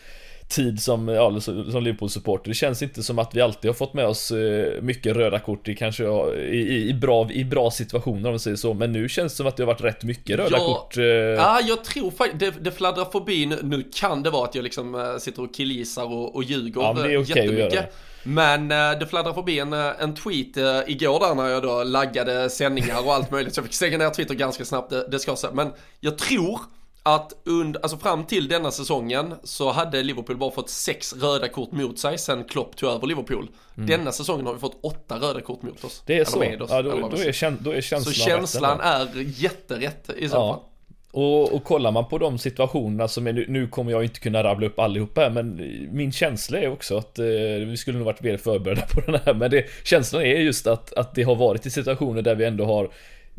[0.53, 2.49] tid som, ja, som Liverpool-supporter.
[2.49, 5.69] Det känns inte som att vi alltid har fått med oss eh, mycket röda kort
[5.69, 6.05] i kanske
[6.38, 8.75] i, i, bra, i bra situationer om vi säger så.
[8.75, 10.97] Men nu känns det som att det har varit rätt mycket röda ja, kort.
[10.97, 11.05] Eh.
[11.05, 13.59] Ja, jag tror faktiskt, det, det fladdrar förbi nu.
[13.62, 16.93] Nu kan det vara att jag liksom eh, sitter och killgissar och, och ljuger ja,
[16.93, 17.67] men det är okay jättemycket.
[17.67, 17.93] Att göra det.
[18.25, 23.15] Men det fladdrar förbi en, en tweet igår där när jag då laggade sändningar och
[23.15, 23.55] allt möjligt.
[23.55, 25.53] Så jag fick stänga ner Twitter ganska snabbt, det, det ska säga.
[25.53, 26.61] Men jag tror
[27.03, 31.73] att under, alltså fram till denna säsongen så hade Liverpool bara fått sex röda kort
[31.73, 33.49] mot sig sen Klopp tog över Liverpool.
[33.77, 33.87] Mm.
[33.87, 36.03] Denna säsongen har vi fått åtta röda kort mot oss.
[36.07, 36.38] Det är så?
[36.38, 40.37] Oss, ja, då, då, är käns då är känslan Så känslan är jätterätt i så
[40.37, 40.55] ja.
[40.55, 40.62] fall.
[41.12, 44.45] Och, och kollar man på de situationerna som är nu, nu kommer jag inte kunna
[44.45, 45.57] rabbla upp allihopa här, men
[45.93, 47.25] min känsla är också att eh,
[47.67, 50.93] vi skulle nog varit mer förberedda på den här men det, känslan är just att,
[50.93, 52.91] att det har varit i situationer där vi ändå har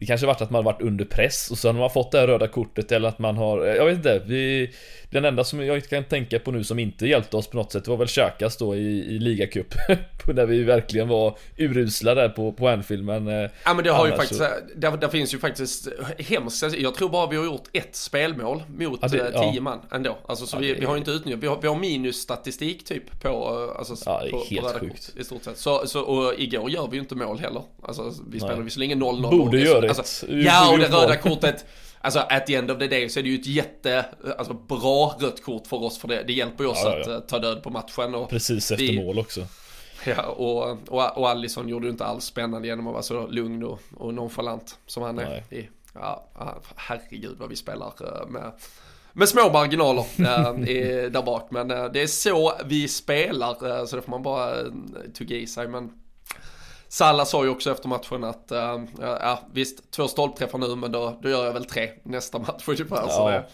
[0.03, 2.27] det kanske varit att man varit under press och sen har man fått det här
[2.27, 4.71] röda kortet eller att man har, eh, jag vet inte, vi,
[5.13, 7.87] den enda som jag kan tänka på nu som inte hjälpte oss på något sätt
[7.87, 9.73] var väl Xhakas då i, i ligacup.
[10.25, 13.27] där vi verkligen var urusla där på, på Anfield men...
[13.27, 14.47] Eh, ja men det har ju faktiskt, så...
[14.75, 18.99] där, där, finns ju faktiskt hemskt, jag tror bara vi har gjort ett spelmål mot
[19.01, 19.61] ja, det, eh, tio ja.
[19.61, 20.17] man ändå.
[20.25, 20.79] Alltså så ja, vi, det...
[20.79, 24.27] vi har inte utnyttjat, vi har, vi har minusstatistik typ på, eh, alltså, ja, det
[24.27, 25.11] är på, helt på sjukt.
[25.13, 25.57] Kort, i stort sett.
[25.57, 27.63] Så, så, och igår gör vi ju inte mål heller.
[27.83, 29.37] Alltså vi spelar visserligen 0-0.
[29.37, 31.65] Borde göra alltså, Ja och det röda kortet
[32.05, 34.05] Alltså at the end of the day så är det ju ett jätte,
[34.37, 37.01] alltså bra rött kort för oss för det, det hjälper ju oss ja, ja.
[37.01, 38.15] att uh, ta död på matchen.
[38.15, 39.45] Och Precis efter vi, mål också.
[40.05, 43.63] Ja, och, och, och Allison gjorde ju inte alls spännande genom att vara så lugn
[43.63, 45.43] och, och nonchalant som han är.
[45.53, 46.27] I, ja,
[46.75, 48.51] herregud vad vi spelar uh, med
[49.13, 51.47] med små marginaler äh, i, där bak.
[51.51, 54.55] Men äh, det är så vi spelar, äh, så det får man bara
[55.13, 55.67] tugga i sig.
[55.67, 55.91] Men
[56.93, 61.19] Salla sa ju också efter matchen att, äh, ja visst, två stolpträffar nu men då,
[61.21, 62.95] då gör jag väl tre nästa match ungefär.
[62.95, 63.09] Ja.
[63.09, 63.47] Så det,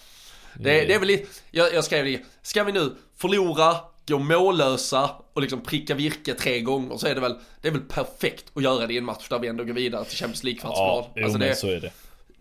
[0.56, 3.76] det, det är väl lite, jag, jag skrev det, ska vi nu förlora,
[4.08, 7.82] gå mållösa och liksom pricka virke tre gånger så är det väl, det är väl
[7.82, 11.06] perfekt att göra det i en match där vi ändå går vidare till Champions League-kvartsfinal.
[11.16, 11.92] Ja, alltså det, så är det.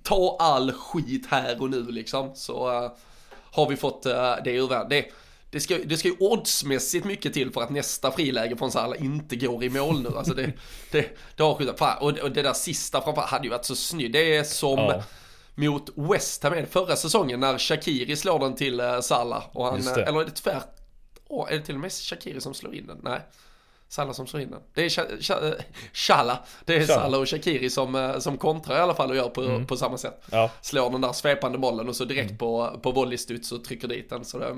[0.03, 2.91] Ta all skit här och nu liksom, så uh,
[3.53, 4.13] har vi fått uh,
[4.45, 5.05] det ur världen
[5.51, 9.37] det ska, det ska ju oddsmässigt mycket till för att nästa friläge från Salah inte
[9.37, 10.09] går i mål nu.
[10.17, 10.53] Alltså det,
[10.93, 11.81] det, det har skjutit.
[12.01, 14.13] Och, och det där sista framförallt hade ju varit så snyggt.
[14.13, 15.03] Det är som ja.
[15.55, 19.45] mot West Ham förra säsongen när Shakiri slår den till uh, Salah.
[19.53, 20.69] Och han, eller är det tvärt?
[21.29, 23.01] Oh, är det till och med Shakiri som slår in den?
[23.03, 23.21] Nej.
[23.89, 24.61] Salah som slår in den.
[24.75, 24.91] Det är
[25.95, 26.39] Shala.
[26.65, 27.01] Det är Shala.
[27.01, 29.67] Salah och Shakiri som, eh, som kontrar i alla fall och gör på, mm.
[29.67, 30.25] på samma sätt.
[30.31, 30.51] Ja.
[30.61, 32.39] Slår den där svepande bollen och så direkt mm.
[32.39, 34.25] på, på volleystuds och trycker dit den.
[34.25, 34.57] Så det,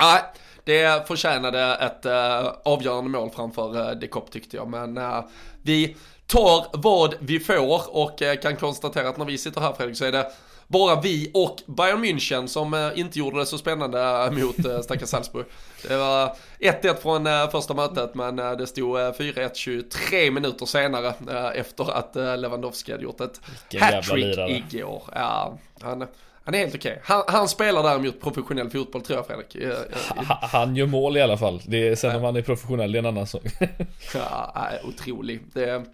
[0.00, 0.22] Nej,
[0.64, 4.68] det förtjänade ett uh, avgörande mål framför uh, De Kopp tyckte jag.
[4.68, 5.24] Men uh,
[5.62, 9.96] vi tar vad vi får och uh, kan konstatera att när vi sitter här Fredrik
[9.96, 10.32] så är det
[10.68, 15.46] bara vi och Bayern München som inte gjorde det så spännande mot stackars Salzburg.
[15.88, 21.14] Det var 1-1 från första mötet men det stod uh, 4-1 23 minuter senare
[21.54, 23.40] efter att Lewandowski hade gjort ett
[23.80, 25.02] hattrick igår.
[25.14, 26.06] Ja, han,
[26.46, 26.92] han är helt okej.
[26.92, 27.02] Okay.
[27.04, 29.54] Han, han, spelar däremot professionell fotboll tror jag Fredrik.
[29.54, 29.72] Jag,
[30.16, 31.62] jag, han gör mål i alla fall.
[31.66, 32.16] Det är, sen ja.
[32.16, 33.42] om han är professionell det är en annan sak.
[34.14, 35.40] ja, otrolig.
[35.52, 35.84] Det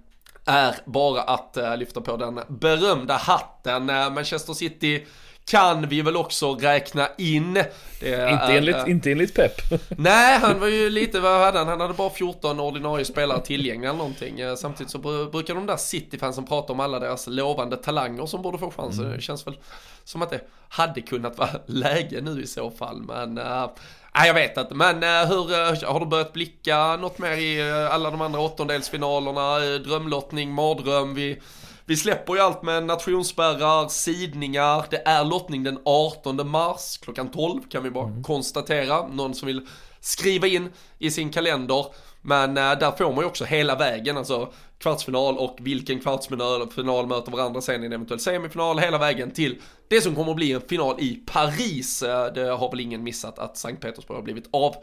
[0.45, 3.91] är bara att uh, lyfta på den berömda hatten.
[3.91, 5.07] Uh, Manchester City
[5.45, 7.55] kan vi väl också räkna in.
[8.01, 9.53] Det inte, enligt, äh, inte enligt Pep.
[9.99, 11.69] Nej, han var ju lite, vad hade han?
[11.69, 14.41] Han hade bara 14 ordinarie spelare tillgängliga eller någonting.
[14.41, 14.99] Eh, samtidigt så
[15.33, 19.05] brukar de där City-fansen prata om alla deras lovande talanger som borde få chansen.
[19.05, 19.17] Mm.
[19.17, 19.59] Det känns väl
[20.05, 23.03] som att det hade kunnat vara läge nu i så fall.
[23.03, 23.71] Men äh,
[24.15, 24.97] jag vet inte, men
[25.29, 29.59] hur, har du börjat blicka något mer i alla de andra åttondelsfinalerna?
[29.79, 31.41] Drömlottning, mardröm, vi
[31.87, 37.61] vi släpper ju allt med nationsspärrar, sidningar, det är lottning den 18 mars klockan 12
[37.69, 38.23] kan vi bara mm.
[38.23, 39.07] konstatera.
[39.07, 39.67] Någon som vill
[40.01, 41.87] skriva in i sin kalender.
[42.23, 47.33] Men äh, där får man ju också hela vägen, alltså kvartsfinal och vilken kvartsfinal möter
[47.33, 50.61] varandra sen i en eventuell semifinal, hela vägen till det som kommer att bli en
[50.61, 52.03] final i Paris.
[52.03, 54.75] Äh, det har väl ingen missat att Sankt Petersburg har blivit av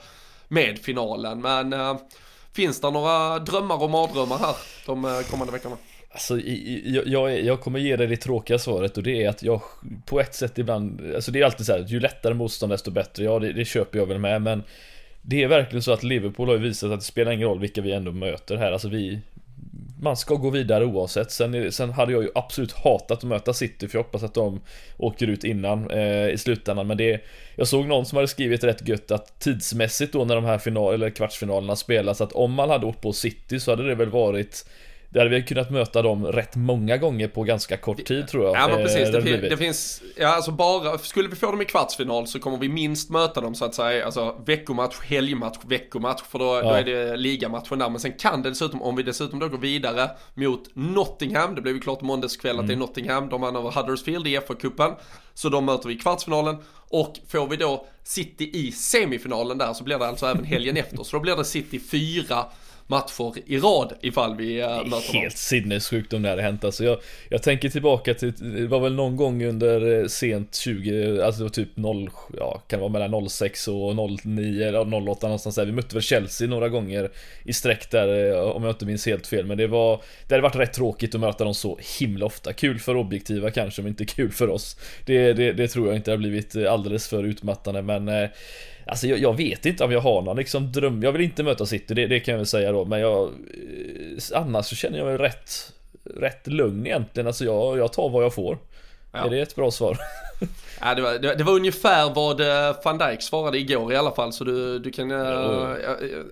[0.48, 1.98] med finalen, men äh,
[2.54, 5.78] finns det några drömmar och mardrömmar här de kommande veckorna?
[6.12, 6.40] Alltså,
[6.86, 9.62] jag, jag, jag, kommer ge dig det tråkiga svaret och det är att jag
[10.06, 13.24] på ett sätt ibland, alltså det är alltid så här, ju lättare motstånd desto bättre,
[13.24, 14.64] ja det, det köper jag väl med men
[15.22, 17.82] Det är verkligen så att Liverpool har ju visat att det spelar ingen roll vilka
[17.82, 19.20] vi ändå möter här, alltså vi
[20.02, 23.88] Man ska gå vidare oavsett, sen, sen hade jag ju absolut hatat att möta City
[23.88, 24.62] för jag hoppas att de
[24.98, 26.88] åker ut innan eh, i slutändan.
[26.88, 27.24] Men det
[27.56, 30.94] Jag såg någon som hade skrivit rätt gött att tidsmässigt då när de här final,
[30.94, 34.66] eller kvartsfinalerna spelas att om man hade åkt på City så hade det väl varit
[35.12, 38.56] det hade vi kunnat möta dem rätt många gånger på ganska kort tid tror jag.
[38.56, 41.66] Ja men precis, det, det, det, finns, ja alltså bara, skulle vi få dem i
[41.66, 46.40] kvartsfinal så kommer vi minst möta dem så att säga, alltså veckomatch, helgmatch, veckomatch, för
[46.40, 46.62] då, ja.
[46.62, 47.90] då är det ligamatchen där.
[47.90, 51.76] Men sen kan det dessutom, om vi dessutom då går vidare mot Nottingham, det blev
[51.76, 52.64] ju klart måndagskväll mm.
[52.64, 52.88] att det är mm.
[52.88, 54.96] Nottingham, de vann över Huddersfield i FA-cupen.
[55.34, 56.58] Så de möter vi i kvartsfinalen
[56.90, 61.04] och får vi då City i semifinalen där så blir det alltså även helgen efter.
[61.04, 62.46] Så då blir det City 4
[62.90, 65.22] matcher i rad ifall vi äh, möter dem.
[65.22, 66.84] Helt sinnessjukt om det hade hänt alltså.
[66.84, 66.98] Jag,
[67.30, 71.44] jag tänker tillbaka till, det var väl någon gång under eh, sent 20, alltså det
[71.44, 75.66] var typ 0, ja kan vara mellan 06 och 09 eller 08 någonstans där.
[75.66, 77.12] Vi mötte väl Chelsea några gånger
[77.44, 79.46] i sträck där eh, om jag inte minns helt fel.
[79.46, 82.54] Men det var, det hade varit rätt tråkigt att möta dem så himla ofta.
[82.54, 84.78] Kul för objektiva kanske men inte kul för oss.
[85.06, 88.30] Det, det, det tror jag inte har blivit alldeles för utmattande men eh,
[88.90, 91.04] Alltså jag, jag, vet inte om jag har någon liksom dröm.
[91.04, 92.86] Jag vill inte möta City, det, det kan jag väl säga då.
[92.86, 93.24] Men jag...
[93.28, 95.74] Eh, annars så känner jag mig rätt...
[96.16, 97.28] Rätt lugn egentligen.
[97.28, 98.58] Alltså jag, jag tar vad jag får.
[99.12, 99.26] Ja.
[99.26, 99.98] Är det ett bra svar?
[100.82, 104.12] Ja, det, var, det, det, var ungefär vad eh, van Dijk svarade igår i alla
[104.12, 105.76] fall så du, du kan uh,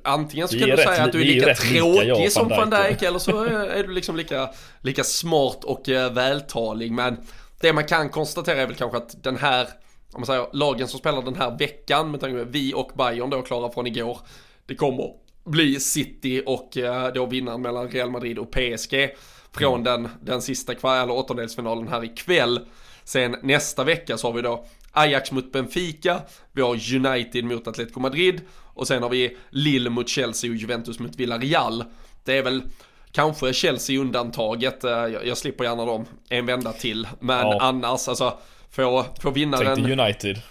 [0.03, 3.19] Antingen så kan du säga att du är lika tråkig lika som van Dijk eller
[3.19, 4.49] så är du liksom lika,
[4.81, 7.17] lika smart och vältalig men
[7.61, 9.67] Det man kan konstatera är väl kanske att den här
[10.17, 13.29] Om man säger lagen som spelar den här veckan med tanke på vi och Bayern
[13.29, 14.19] då klara från igår
[14.65, 15.13] Det kommer
[15.45, 19.09] bli City och uh, då vinnaren mellan Real Madrid och PSG
[19.51, 22.59] Från den, den sista kvar, eller åttondelsfinalen här ikväll
[23.03, 27.99] Sen nästa vecka så har vi då Ajax mot Benfica, vi har United mot Atletico
[27.99, 31.83] Madrid och sen har vi Lille mot Chelsea och Juventus mot Villarreal.
[32.23, 32.63] Det är väl
[33.11, 37.57] kanske Chelsea undantaget, eh, jag, jag slipper gärna dem en vända till, men ja.
[37.61, 38.37] annars alltså
[38.71, 39.75] få, få vinnaren...
[39.75, 40.41] Tänkte United.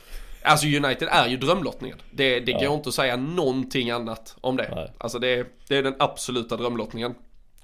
[0.42, 1.98] Alltså United är ju drömlottningen.
[2.10, 2.58] Det, det ja.
[2.58, 4.70] går inte att säga någonting annat om det.
[4.74, 4.92] Nej.
[4.98, 7.14] Alltså det, det är den absoluta drömlottningen.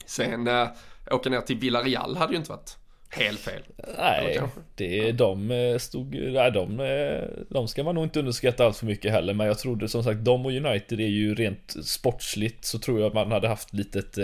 [0.07, 0.69] Sen äh,
[1.11, 2.77] åka ner till Villarreal hade ju inte varit
[3.09, 3.63] helt fel.
[3.99, 4.43] Nej,
[4.77, 8.87] det, de eh, stod, nej, de, eh, de ska man nog inte underskatta allt för
[8.87, 9.35] mycket heller.
[9.35, 13.07] Men jag trodde som sagt, de och United är ju rent sportsligt så tror jag
[13.07, 14.19] att man hade haft litet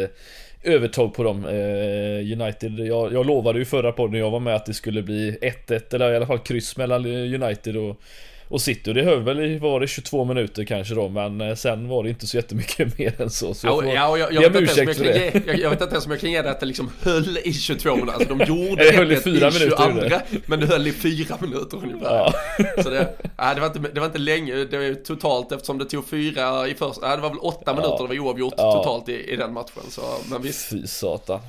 [0.62, 1.44] övertag på dem.
[1.44, 5.38] Eh, United, jag, jag lovade ju förra podden jag var med att det skulle bli
[5.66, 8.00] 1-1 eller i alla fall kryss mellan United och
[8.48, 11.88] och City, det höll väl i, var det 22 minuter kanske då Men eh, sen
[11.88, 14.60] var det inte så jättemycket mer än så, så jag, får, ja, jag, jag, vet
[14.60, 16.60] inte ens jag, ge, jag, jag vet inte ens om jag kan ge det att
[16.60, 19.88] det liksom höll i 22 minuter Alltså de gjorde det höll i, fyra i 22
[19.88, 20.22] minuter.
[20.46, 22.34] Men det höll i 4 minuter ungefär ja.
[22.82, 25.84] Så det, nej, det, var inte, det var inte länge, det var totalt eftersom det
[25.84, 28.06] tog fyra i första, nej, det var väl 8 minuter ja.
[28.08, 28.72] det var oavgjort ja.
[28.72, 31.40] totalt i, i den matchen så, men visst Fy satan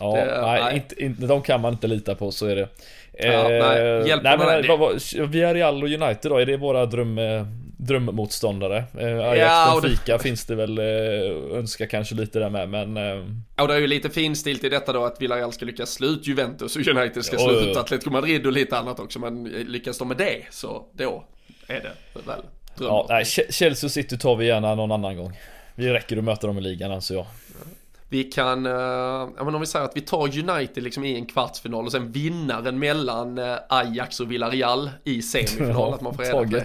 [0.00, 0.74] Ja, det, nej, nej.
[0.74, 2.68] Inte, inte, de kan man inte lita på, så är det.
[3.18, 6.86] Ja, eh, nej, hjälp nej, men, vad, vad, Villarreal och United då, är det våra
[6.86, 8.84] dröm, eh, drömmotståndare?
[8.98, 10.22] Eh, Ajax ja, Benfica det...
[10.22, 12.96] finns det väl önska kanske lite där med, men...
[12.96, 13.24] Eh...
[13.62, 16.26] Och det är ju lite finstilt i detta då att Villarreal ska lyckas slå ut
[16.26, 20.08] Juventus och United ska slå ut Atletico Madrid och lite annat också, men lyckas de
[20.08, 21.24] med det så då
[21.66, 22.40] är det väl
[22.76, 22.88] dröm.
[22.88, 25.38] Ja, nej, Chelsea City tar vi gärna någon annan gång.
[25.74, 27.26] Vi räcker att möta dem i ligan anser jag.
[28.10, 31.84] Vi kan, ja, men om vi säger att vi tar United liksom i en kvartsfinal
[31.84, 35.70] och sen vinnaren mellan uh, Ajax och Villarreal i semifinal.
[35.70, 36.64] Ja, att man får reda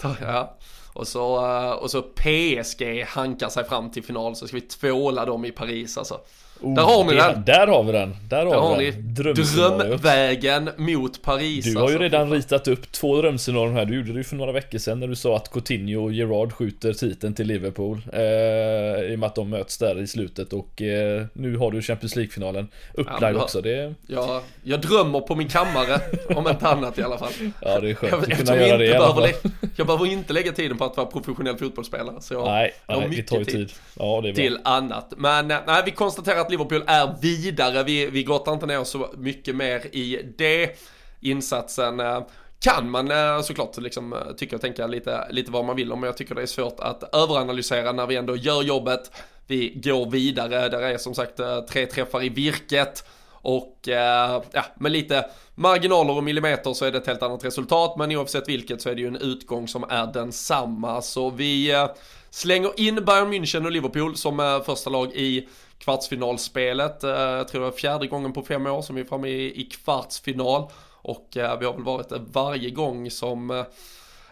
[0.00, 0.14] på.
[0.20, 0.56] Ja.
[0.92, 5.24] Och så, uh, och så PSG hankar sig fram till final så ska vi tvåla
[5.24, 6.20] dem i Paris alltså.
[6.60, 7.44] Oh, där har ni den!
[7.44, 8.16] Där har vi den!
[8.28, 11.98] Där har, där har ni drömvägen mot Paris Du har alltså.
[11.98, 15.00] ju redan ritat upp två drömscenarion här, du gjorde det ju för några veckor sedan
[15.00, 19.26] när du sa att Coutinho och Gerard skjuter titeln till Liverpool eh, I och med
[19.26, 23.42] att de möts där i slutet och eh, nu har du Champions League-finalen upplagd ja,
[23.42, 23.94] också det...
[24.06, 26.00] Ja, jag drömmer på min kammare,
[26.36, 28.94] om inte annat i alla fall Ja det är skönt att kunna göra det i
[28.94, 29.28] alla fall.
[29.76, 33.22] Jag behöver inte lägga tiden på att vara professionell fotbollsspelare så jag Nej, nej det
[33.22, 33.72] tar ju tid, tid.
[33.98, 34.22] Ja.
[34.34, 37.82] Till annat, men eh, nej vi konstaterar att Liverpool är vidare.
[37.82, 40.78] Vi, vi grottar inte ner så mycket mer i det.
[41.20, 42.20] Insatsen eh,
[42.60, 46.00] kan man eh, såklart liksom eh, tycka och tänka lite, lite vad man vill om.
[46.00, 49.10] Men jag tycker det är svårt att överanalysera när vi ändå gör jobbet.
[49.46, 50.68] Vi går vidare.
[50.68, 53.04] Där är som sagt tre träffar i virket.
[53.30, 57.94] Och ja, med lite marginaler och millimeter så är det ett helt annat resultat.
[57.98, 61.02] Men oavsett vilket så är det ju en utgång som är densamma.
[61.02, 61.86] Så vi
[62.30, 67.04] slänger in Bayern München och Liverpool som första lag i kvartsfinalspelet.
[67.04, 69.60] Eh, jag tror det var fjärde gången på fem år som vi är framme i,
[69.60, 70.70] i kvartsfinal.
[70.92, 73.64] Och eh, vi har väl varit det varje gång som eh,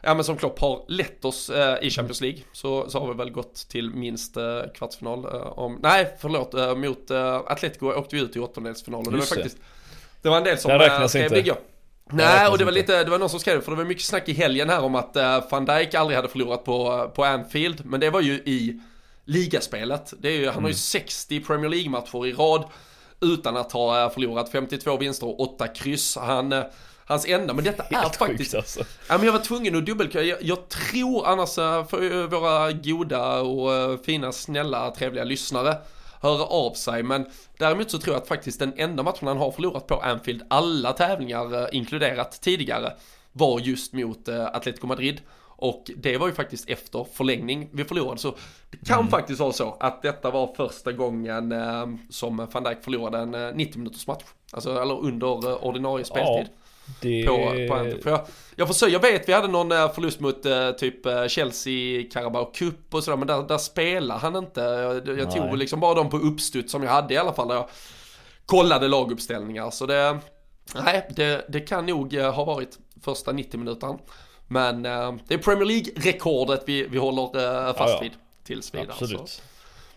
[0.07, 1.51] Ja men som Klopp har lett oss
[1.83, 4.37] i Champions League så, så har vi väl gått till minst
[4.75, 7.11] kvartsfinal om, nej förlåt, mot
[7.47, 9.57] Atletico åkte vi ut i åttondelsfinal och det var faktiskt
[10.23, 11.57] Det var en del som skrev det igår.
[12.11, 14.29] Nej, och det var lite, det var någon som skrev, för det var mycket snack
[14.29, 15.17] i helgen här om att
[15.51, 18.81] van Dijk aldrig hade förlorat på, på Anfield, men det var ju i
[19.25, 20.15] ligaspelet.
[20.19, 21.47] Det är ju, han har ju 60 mm.
[21.47, 22.65] Premier League-matcher i rad
[23.21, 26.17] utan att ha eh, förlorat 52 vinster och 8 kryss.
[26.17, 26.65] Han, eh,
[27.07, 28.55] hans enda, men detta är Helt faktiskt...
[28.55, 28.81] Alltså.
[29.09, 30.25] Ja, men jag var tvungen att dubbelkolla.
[30.25, 35.77] Jag, jag tror annars eh, för våra goda och fina, snälla, trevliga lyssnare
[36.21, 37.03] höra av sig.
[37.03, 37.27] Men
[37.59, 40.93] däremot så tror jag att faktiskt den enda matchen han har förlorat på Anfield, alla
[40.93, 42.93] tävlingar inkluderat tidigare,
[43.33, 45.21] var just mot Atletico Madrid.
[45.65, 48.21] Och det var ju faktiskt efter förlängning vi förlorade.
[48.21, 48.35] Så
[48.71, 49.11] det kan mm.
[49.11, 53.55] faktiskt vara så att detta var första gången eh, som van Dijk förlorade en eh,
[53.55, 54.25] 90 minuters match.
[54.53, 56.47] Alltså, eller under eh, ordinarie speltid.
[56.49, 56.61] Ja.
[57.01, 57.27] Det...
[57.27, 57.35] På,
[57.69, 61.07] på för jag, jag, försöker, jag vet vi hade någon eh, förlust mot eh, typ
[61.07, 64.61] eh, Chelsea, Carabao Cup och sådär men där, där spelar han inte.
[64.61, 67.49] Jag, jag tog liksom bara dem på uppstuds som jag hade i alla fall.
[67.49, 67.69] Där jag
[68.47, 69.71] kollade laguppställningar.
[69.71, 70.19] Så det,
[70.85, 73.99] nej, det, det kan nog ha varit första 90 minuterna.
[74.55, 78.01] Men eh, det är Premier League-rekordet vi, vi håller eh, fast ja, ja.
[78.03, 78.13] vid
[78.45, 78.89] tills vidare.
[78.91, 79.29] Absolut.
[79.29, 79.43] Så.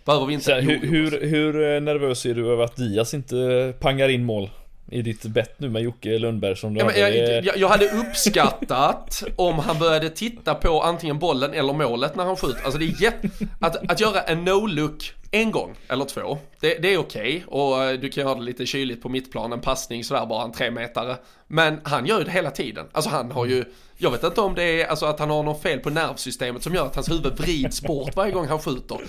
[0.05, 0.45] Behöver vi inte.
[0.45, 4.49] Sen, hur, hur, hur, eh, nervös är du över att Diaz inte pangar in mål?
[4.91, 6.99] i ditt bett nu med Jocke Lundberg som du Ja, hade.
[6.99, 12.23] jag, jag, jag hade uppskattat om han började titta på antingen bollen eller målet när
[12.25, 12.63] han skjuter.
[12.63, 13.29] Alltså det är jätte...
[13.59, 17.43] Att, att göra en no-look en gång eller två, det, det är okej.
[17.47, 20.51] Och eh, du kan göra det lite kyligt på mittplan, en passning sådär bara en
[20.51, 21.17] tremetare.
[21.47, 22.85] Men han gör ju det hela tiden.
[22.91, 23.65] Alltså han har ju,
[23.97, 26.73] jag vet inte om det är alltså att han har något fel på nervsystemet som
[26.75, 28.99] gör att hans huvud vrids bort varje gång han skjuter.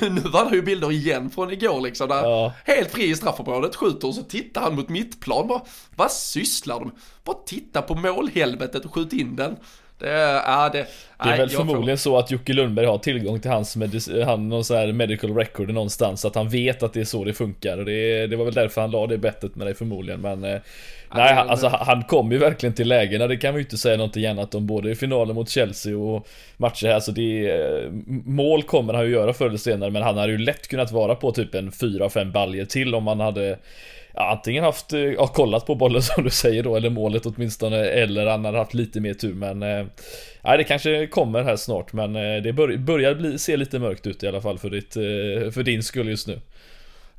[0.00, 2.52] Men nu var det ju bilder igen från igår liksom där Ja.
[2.64, 5.48] helt fri i straffområdet skjuter och så tittar han mot mittplan.
[5.48, 5.60] Bara,
[5.96, 6.92] vad sysslar de
[7.24, 9.56] Bara titta på målhelvetet och skjut in den.
[9.98, 10.84] Det är, ja, det, Det
[11.18, 14.64] är nej, väl förmodligen så att Jocke Lundberg har tillgång till hans medic- han, någon
[14.64, 17.78] sån här medical record någonstans, att han vet att det är så det funkar.
[17.78, 20.60] Och det, det var väl därför han la det bettet med dig förmodligen men eh,
[21.14, 23.96] Nej, han, alltså han kom ju verkligen till lägena, det kan vi ju inte säga
[23.96, 27.90] någonting annat om både i finalen mot Chelsea och matcher här så det är,
[28.24, 31.14] Mål kommer han ju göra förr eller senare men han hade ju lätt kunnat vara
[31.14, 33.58] på typ en 4-5 baljer till om han hade
[34.20, 38.26] antingen haft, eh, ja, kollat på bollen som du säger då, eller målet åtminstone, eller
[38.26, 39.86] han hade haft lite mer tur men eh,
[40.42, 44.06] Nej det kanske kommer här snart men eh, det bör, börjar bli, se lite mörkt
[44.06, 44.94] ut i alla fall för, ditt,
[45.54, 46.40] för din skull just nu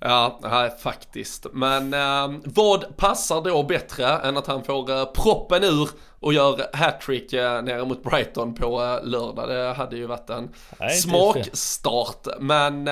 [0.02, 1.46] Ja, nej, faktiskt.
[1.54, 5.90] Men eh, vad passar då bättre än att han får eh, proppen ur
[6.20, 9.50] och gör hattrick eh, nere mot Brighton på eh, lördag.
[9.50, 12.28] Det hade ju varit en Nej, smakstart.
[12.40, 12.84] Men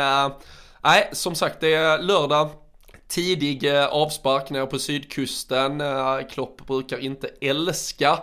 [0.84, 2.50] nej, som sagt det är lördag.
[3.08, 5.82] Tidig eh, avspark nere på sydkusten.
[5.82, 8.20] Eh, Klopp brukar inte älska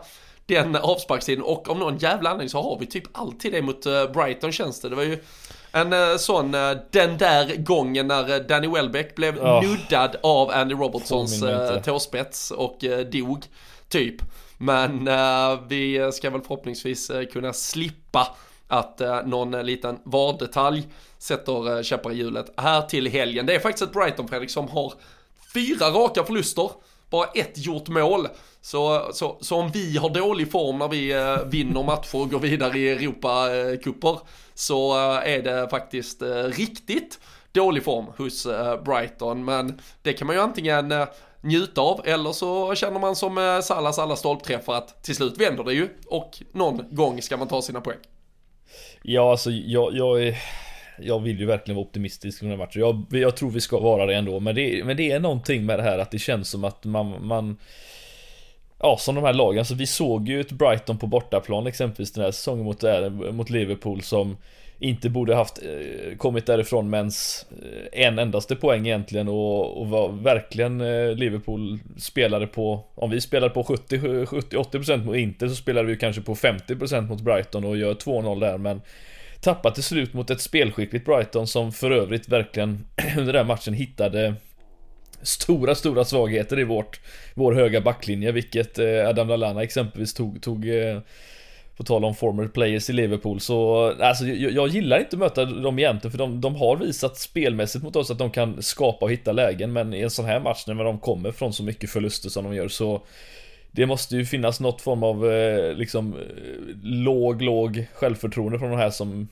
[0.47, 4.07] den avsparkstiden och av någon jävla anledning så har vi typ alltid det mot eh,
[4.13, 4.89] Brighton känns det.
[4.89, 5.19] Det var ju
[5.73, 6.51] en sån,
[6.91, 9.61] den där gången när Danny Welbeck blev Ja.
[9.63, 11.43] nuddad av Andy Robertsons
[11.85, 12.79] tåspets och
[13.13, 13.45] dog,
[13.89, 14.15] typ.
[14.59, 15.09] Men
[15.69, 18.37] vi ska väl förhoppningsvis kunna slippa
[18.75, 23.47] att eh, någon eh, liten VAR-detalj sätter eh, käppar i hjulet här till helgen.
[23.47, 24.93] Det är faktiskt ett Brighton, Fredrik, som har
[25.55, 26.71] fyra raka förluster,
[27.11, 28.29] bara ett gjort mål.
[28.61, 32.39] Så, så, så om vi har dålig form när vi eh, vinner matcher och går
[32.39, 34.19] vidare i Europacuper eh,
[34.55, 37.21] så eh, är det faktiskt eh, riktigt
[37.53, 39.45] dålig form hos eh, Brighton.
[39.45, 41.07] Men det kan man ju antingen eh,
[41.41, 45.65] njuta av eller så känner man som eh, Salas alla stolpträffar att till slut vänder
[45.65, 47.99] det ju och någon gång ska man ta sina poäng.
[49.07, 50.39] Ja, alltså jag, jag är...
[50.99, 52.81] Jag vill ju verkligen vara optimistisk i den här matchen.
[52.81, 54.41] Jag, jag tror vi ska vara det ändå.
[54.41, 57.27] Men det, men det är någonting med det här att det känns som att man,
[57.27, 57.57] man
[58.79, 59.59] Ja, som de här lagen.
[59.59, 63.51] Alltså vi såg ju ett Brighton på bortaplan exempelvis den här säsongen mot, eh, mot
[63.51, 64.37] Liverpool som
[64.79, 67.47] inte borde haft eh, kommit därifrån med ens
[67.93, 73.21] eh, en endaste poäng egentligen och, och var verkligen eh, Liverpool spelade på Om vi
[73.21, 77.95] spelar på 70-80% mot Inter så spelar vi kanske på 50% mot Brighton och gör
[77.95, 78.81] 2-0 där men
[79.41, 82.85] Tappar till slut mot ett spelskickligt Brighton som för övrigt verkligen
[83.19, 84.35] under den här matchen hittade
[85.23, 87.01] Stora, stora svagheter i vårt
[87.35, 90.99] Vår höga backlinje vilket eh, Adam Lallana exempelvis tog, tog eh,
[91.77, 95.45] på tal om former players i Liverpool så, alltså jag, jag gillar inte att möta
[95.45, 99.13] dem egentligen för de, de har visat spelmässigt mot oss att de kan skapa och
[99.13, 102.29] hitta lägen men i en sån här match när de kommer från så mycket förluster
[102.29, 103.03] som de gör så
[103.71, 108.79] Det måste ju finnas något form av eh, liksom eh, låg, låg självförtroende från de
[108.79, 109.29] här som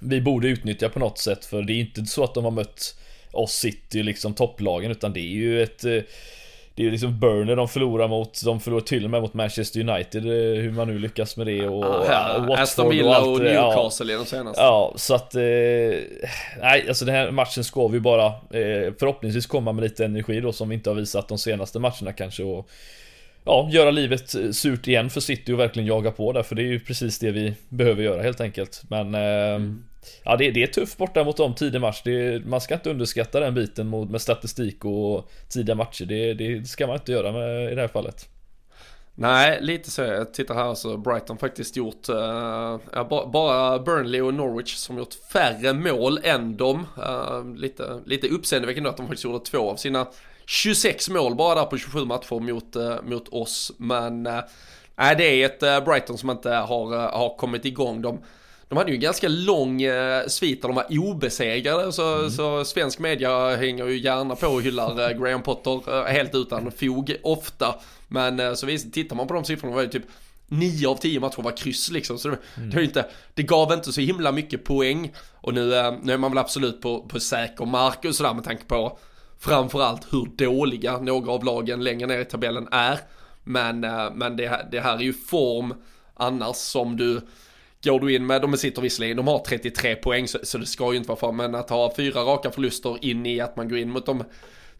[0.00, 2.96] Vi borde utnyttja på något sätt för det är inte så att de har mött
[3.32, 6.02] oss City liksom topplagen utan det är ju ett eh,
[6.76, 9.80] det är ju liksom Burner de förlorar mot, de förlorar till och med mot Manchester
[9.80, 13.42] United, eh, hur man nu lyckas med det och Ja, Watford Aston Villa och, allt,
[13.42, 13.68] eh, ja.
[13.68, 14.62] Newcastle i de senaste.
[14.62, 15.34] Ja, så att...
[15.34, 15.40] Eh,
[16.60, 20.52] nej, alltså den här matchen ska vi bara eh, förhoppningsvis komma med lite energi då
[20.52, 22.70] som vi inte har visat de senaste matcherna kanske och
[23.44, 26.62] Ja, göra livet eh, surt igen för City och verkligen jaga på där för det
[26.62, 28.82] är ju precis det vi behöver göra helt enkelt.
[28.88, 29.72] Men eh,
[30.24, 32.02] Ja, det, det är tufft borta mot dem tidig match.
[32.04, 36.04] Det, man ska inte underskatta den biten mot, med statistik och tidiga matcher.
[36.04, 38.28] Det, det ska man inte göra med, i det här fallet.
[39.18, 40.02] Nej, lite så.
[40.02, 42.16] Jag tittar här så Brighton faktiskt gjort, uh,
[42.92, 46.86] ja, bara Burnley och Norwich som gjort färre mål än dem.
[46.98, 50.06] Uh, lite, lite uppseendeväckande att de faktiskt gjorde två av sina
[50.46, 53.72] 26 mål bara där på 27 matcher mot, uh, mot oss.
[53.76, 54.40] Men uh,
[54.96, 58.02] nej, det är ett uh, Brighton som inte har, uh, har kommit igång.
[58.02, 58.18] De,
[58.68, 62.30] de hade ju en ganska lång eh, svit där de var obesegrade så, Mm.
[62.30, 66.70] så svensk media hänger ju gärna på och hyllar eh, Graham Potter eh, helt utan
[66.72, 67.74] fog ofta.
[68.08, 70.06] Men eh, så vis, tittar man på de siffrorna var det typ
[70.48, 72.18] 9 av 10 matcher var kryss liksom.
[72.18, 72.70] Så det, Mm.
[72.70, 75.12] det, inte, det gav inte så himla mycket poäng.
[75.34, 75.70] Och nu,
[76.02, 78.98] nu är man väl absolut på, på säker mark och sådär med tanke på
[79.40, 82.98] framförallt hur dåliga några av lagen längre ner i tabellen är.
[83.44, 83.80] Men,
[84.14, 85.74] men det, det här är ju form
[86.14, 87.20] annars som du
[87.86, 90.92] Går du in med, de sitter visserligen, de har 33 poäng så, så det ska
[90.92, 93.78] ju inte vara för, men att ha fyra raka förluster in i att man går
[93.78, 94.24] in mot de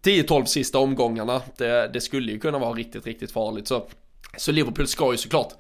[0.03, 1.43] 10-12 sista omgångarna.
[1.57, 3.69] Det, det, skulle ju kunna vara riktigt, riktigt farligt.
[3.69, 3.89] Så,
[4.37, 5.53] så Liverpool ska ju såklart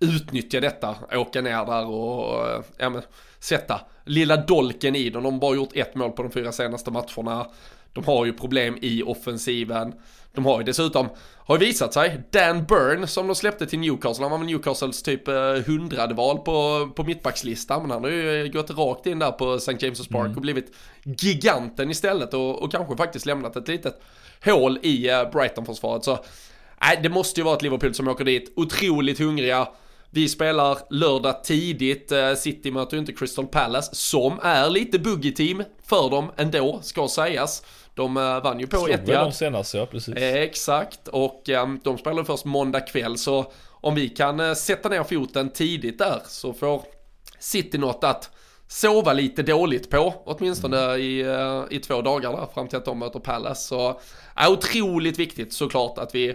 [0.00, 3.02] utnyttja detta, åka ner där och eh, ja, men,
[3.38, 5.22] sätta lilla dolken i dem.
[5.22, 7.46] De har bara gjort ett mål på de fyra senaste matcherna.
[7.92, 9.94] De har ju problem i offensiven.
[10.36, 14.30] De har ju dessutom, har visat sig, Dan Burn som de släppte till Newcastle, han
[14.30, 15.34] var väl Newcastles typ eh,
[15.66, 19.72] hundrade val på, på mittbackslistan, men han har ju gått rakt in där på St.
[19.72, 20.36] James' Park mm.
[20.36, 20.72] och blivit
[21.04, 24.02] giganten istället och, och kanske faktiskt lämnat ett litet
[24.44, 26.04] hål i eh, Brighton-försvaret.
[26.04, 26.18] Så
[26.80, 29.68] nej, det måste ju vara ett Liverpool som åker dit, otroligt hungriga,
[30.10, 35.64] vi spelar lördag tidigt, eh, City möter ju inte Crystal Palace, som är lite buggy-team
[35.82, 37.62] för dem ändå, ska sägas.
[37.96, 39.34] De uh, vann ju på Slog Etihad.
[39.34, 40.16] senast, ja precis.
[40.16, 44.88] Eh, exakt, och um, de spelar först måndag kväll, så om vi kan uh, sätta
[44.88, 46.82] ner foten tidigt där så får
[47.38, 48.30] City något att
[48.68, 51.00] sova lite dåligt på, åtminstone mm.
[51.00, 53.68] i, uh, i två dagar där fram till att de möter Palace.
[53.68, 54.00] Så
[54.34, 56.34] är otroligt viktigt såklart att vi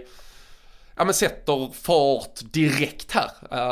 [0.96, 3.30] ja, men sätter fart direkt här.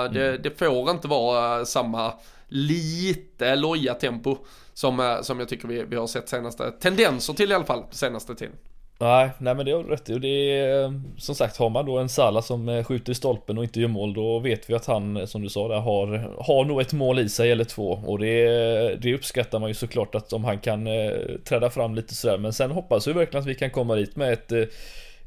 [0.09, 0.43] Det, mm.
[0.43, 2.13] det, får inte vara samma
[2.49, 4.39] lite loja tempo
[4.81, 7.85] som, eh, som jag tycker vi, vi har sett senaste tendenser till i alla fall
[7.91, 8.55] senaste tiden.
[9.01, 10.15] Nej, nej men det har du rätt i.
[10.15, 13.15] Och det är eh, som sagt, har man då en Sala som eh, skjuter i
[13.15, 16.07] stolpen och inte gör mål, då vet vi att han, som du sa där, har,
[16.45, 17.91] har nog ett mål i sig eller två.
[18.07, 21.13] Och det, det uppskattar man ju såklart att om han kan eh,
[21.45, 22.39] träda fram lite sådär.
[22.39, 24.53] Men sen hoppas vi verkligen att vi kan komma dit med ett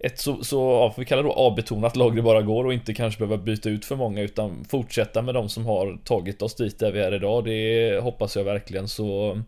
[0.03, 3.19] ett så, så ja, vi kallar det A-betonat lag det bara går och inte kanske
[3.19, 6.91] behöva byta ut för många utan fortsätta med de som har tagit oss dit där
[6.91, 7.45] vi är idag.
[7.45, 9.41] Det hoppas jag verkligen så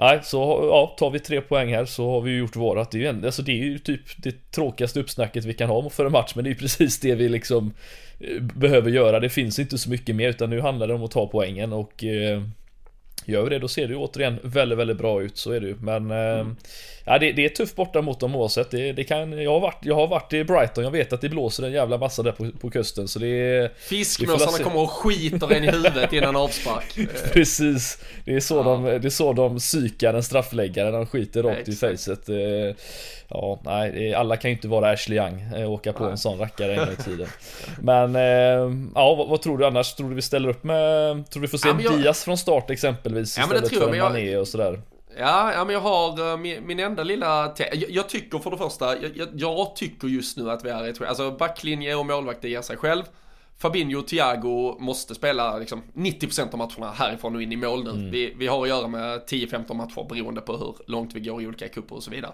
[0.00, 0.38] Nej, så
[0.70, 2.90] ja, tar vi tre poäng här så har vi gjort vårat.
[2.90, 6.06] Det är ju, alltså, det är ju typ det tråkigaste uppsnacket vi kan ha för
[6.06, 7.74] en match, men det är ju precis det vi liksom
[8.20, 9.20] eh, behöver göra.
[9.20, 12.04] Det finns inte så mycket mer, utan nu handlar det om att ta poängen och
[12.04, 12.42] eh,
[13.28, 15.66] Gör vi det då ser det ju återigen väldigt, väldigt bra ut, så är det
[15.66, 15.76] ju.
[15.80, 16.56] Men eh, mm
[17.08, 18.70] ja, det, det, är tufft borta mot dem oavsett.
[18.70, 21.28] Det, det kan, jag, har varit, jag har varit i Brighton, jag vet att det
[21.28, 23.70] blåser en jävla massa där på, på kusten så det är...
[23.76, 26.98] Fiskmössarna kommer och skiter en i huvudet innan avspark.
[27.32, 27.98] Precis.
[28.24, 28.62] Det är så, ja.
[28.62, 32.28] de, det är så de psykar en straffläggare när de skiter rakt i facet.
[33.30, 36.12] Ja, nej, alla kan ju inte vara Ashley Young och åka på nej.
[36.12, 37.28] en sån rackare en gång i tiden.
[37.82, 38.14] Men,
[38.94, 39.94] ja, vad, vad, tror du annars?
[39.94, 42.00] Tror du vi ställer upp med, tror du vi får se ja, jag...
[42.00, 43.38] Diaz från start exempelvis?
[43.38, 44.40] Ja, men det tror jag, men jag...
[44.40, 44.80] Och sådär.
[45.16, 47.54] Ja, ja men jag har uh, min, min, enda lilla...
[47.58, 50.88] Jag, jag, tycker för det första, jag, jag, jag, tycker just nu att vi är
[50.88, 51.02] ett...
[51.02, 53.02] Alltså backlinje och målvakt ger sig själv.
[53.58, 57.90] Fabinho och Thiago måste spela liksom 90% av matcherna härifrån och in i mål nu.
[57.90, 58.10] Mm.
[58.10, 61.46] Vi, vi har att göra med 10-15 matcher beroende på hur långt vi går i
[61.46, 62.32] olika cuper och så vidare.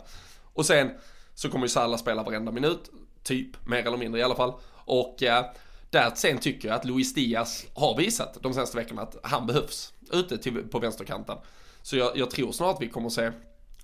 [0.52, 0.90] Och sen
[1.34, 2.90] så kommer ju Salah spela varenda minut,
[3.22, 4.52] typ, mer eller mindre i alla fall.
[4.72, 5.44] Och eh,
[5.90, 9.92] där sen tycker jag att Luis Diaz har visat de senaste veckorna att han behövs
[10.12, 11.36] ute till, på vänsterkanten.
[11.84, 13.30] Så jag, jag tror snart att vi kommer att se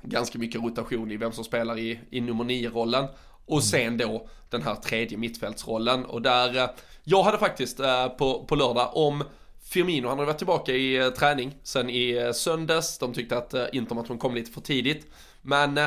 [0.02, 3.04] ganska mycket rotation i vem som spelar i, i nummer 9-rollen.
[3.46, 3.62] Och mm.
[3.62, 6.04] sen då den här tredje mittfältsrollen.
[6.04, 6.70] Och där, eh,
[7.04, 9.24] jag hade faktiskt eh, på, på lördag om
[9.62, 12.98] Firmino, han har varit tillbaka i eh, träning sen i söndags.
[12.98, 15.06] De tyckte att Intermatchen kom lite för tidigt.
[15.42, 15.80] Men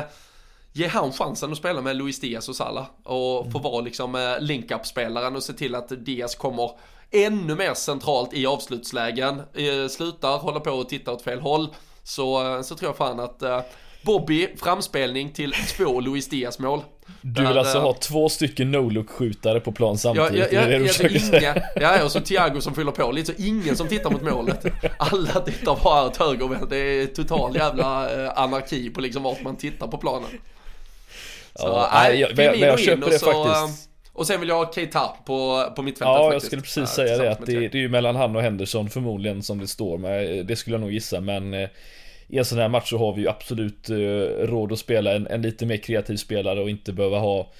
[0.72, 3.52] ge han chansen att spela med Luis Diaz och Salah och mm.
[3.52, 6.70] få vara liksom link-up-spelaren och se till att Diaz kommer
[7.10, 9.42] ännu mer centralt i avslutslägen.
[9.90, 11.68] Slutar hålla på och titta åt fel håll.
[12.04, 13.42] Så, så tror jag fan att
[14.02, 16.82] Bobby, framspelning till två Luis Diaz mål.
[17.20, 20.32] Du vill alltså ha två stycken no-look-skjutare på plan samtidigt?
[20.32, 22.92] Ja, ja, ja, det är det du alltså inga, ja, och så Thiago som fyller
[22.92, 24.64] på lite, så ingen som tittar mot målet.
[24.98, 26.68] Alla tittar bara åt höger och.
[26.68, 30.30] Det är total jävla eh, anarki på liksom vart man tittar på planen.
[31.54, 33.90] Så, ja, nej, jag, men, jag köper det så, faktiskt.
[34.14, 37.30] Och sen vill jag ha Keita på, på mittfältet Ja, jag skulle precis säga det.
[37.30, 40.46] Att det, det är ju mellan han och Henderson förmodligen som det står med.
[40.46, 41.68] Det skulle jag nog gissa, men eh,
[42.28, 43.96] i en sån här match så har vi ju absolut eh,
[44.46, 47.52] råd att spela en, en lite mer kreativ spelare och inte behöva ha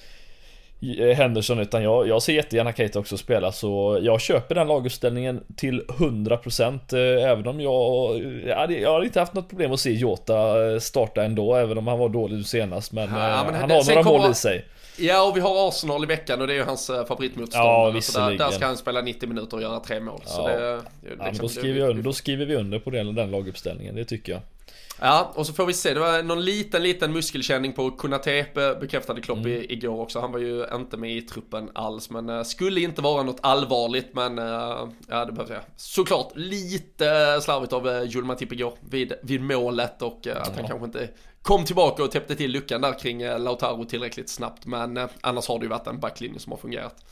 [0.99, 5.43] eh, Henderson utan jag, jag ser jättegärna Kate också spela så jag köper den laguppställningen
[5.55, 9.79] till 100% eh, även om jag jag hade, jag hade inte haft något problem att
[9.79, 13.95] se Jota starta ändå även om han var dålig senast men, ja, men han har
[13.95, 14.65] några mål i sig.
[14.97, 17.71] Ja, och vi har Arsenal i veckan och det är ju hans eh, favoritmotståndare.
[17.71, 18.37] Ja, visserligen.
[18.37, 20.21] Där, där, ska han spela 90 minuter och göra tre mål.
[20.25, 20.29] Ja.
[20.31, 20.81] Så det, det,
[21.19, 24.31] ja, liksom, då, skriver under, då skriver vi under på den, den laguppställningen, det tycker
[24.31, 24.41] jag.
[24.99, 25.93] Ja, och så får vi se.
[25.93, 28.45] Det var någon liten, liten muskelkänning på Kunate
[28.81, 29.65] bekräftade Klopp mm.
[29.69, 30.19] igår också.
[30.19, 34.13] Han var ju inte med i truppen alls, men uh, skulle inte vara något allvarligt.
[34.13, 35.61] Men uh, ja, det behövs jag.
[35.75, 40.85] Såklart lite slarvigt av uh, Joel Matip igår vid, vid målet och att han kanske
[40.85, 41.09] inte
[41.45, 44.65] kom tillbaka och täppte till luckan där kring eh, Lautaro tillräckligt snabbt.
[44.65, 47.05] Men eh, annars har det ju varit en backlinje som har fungerat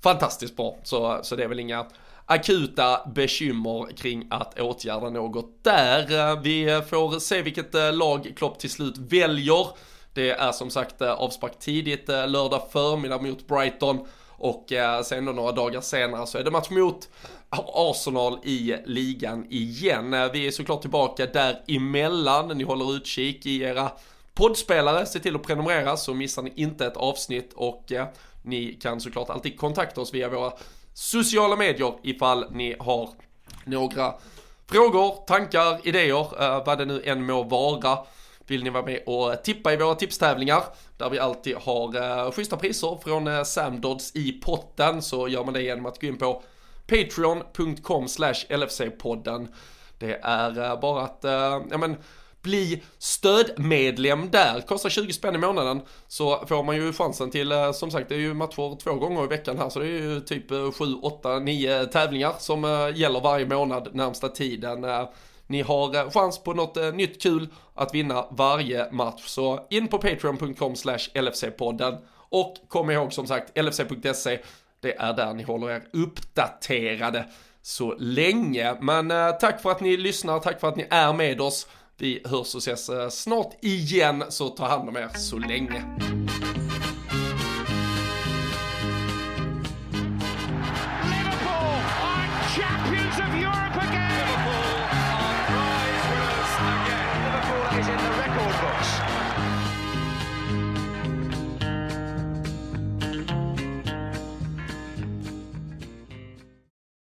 [0.00, 0.78] fantastiskt bra.
[0.82, 1.86] Så, så det är väl inga
[2.26, 6.30] akuta bekymmer kring att åtgärda något där.
[6.30, 9.66] Eh, vi får se vilket lag Klopp till slut väljer.
[10.14, 14.06] Det är som sagt avspark tidigt lördag förmiddag mot Brighton
[14.42, 17.08] och eh, sen då några dagar senare så är det match mot
[17.50, 20.14] Arsenal i ligan igen.
[20.14, 22.48] Eh, vi är såklart tillbaka däremellan.
[22.48, 23.90] Ni håller utkik i era
[24.34, 25.06] poddspelare.
[25.06, 28.06] Se till att prenumerera så missar ni inte ett avsnitt och eh,
[28.42, 30.52] ni kan såklart alltid kontakta oss via våra
[30.94, 33.10] sociala medier ifall ni har
[33.64, 34.14] några
[34.66, 37.98] frågor, tankar, idéer, vad det nu än må vara.
[38.52, 40.62] Vill ni vara med och tippa i våra tipstävlingar
[40.96, 45.54] där vi alltid har eh, schyssta priser från eh, Samdods i potten så gör man
[45.54, 46.42] det genom att gå in på
[46.86, 49.48] patreon.com slash LFC-podden.
[49.98, 51.96] Det är eh, bara att, eh, ja men
[52.42, 54.60] bli stödmedlem där.
[54.60, 58.14] Kostar 20 spänn i månaden så får man ju chansen till, eh, som sagt det
[58.14, 61.38] är ju matcher två gånger i veckan här så det är ju typ 7, 8,
[61.38, 64.84] 9 tävlingar som eh, gäller varje månad närmsta tiden.
[64.84, 65.08] Eh,
[65.52, 69.88] ni har eh, chans på något eh, nytt kul att vinna varje match så in
[69.88, 74.38] på patreon.com slash LFC-podden och kom ihåg som sagt LFC.se
[74.80, 77.24] det är där ni håller er uppdaterade
[77.62, 78.76] så länge.
[78.80, 81.66] Men eh, tack för att ni lyssnar, tack för att ni är med oss.
[81.96, 85.84] Vi hörs och ses eh, snart igen, så ta hand om er så länge.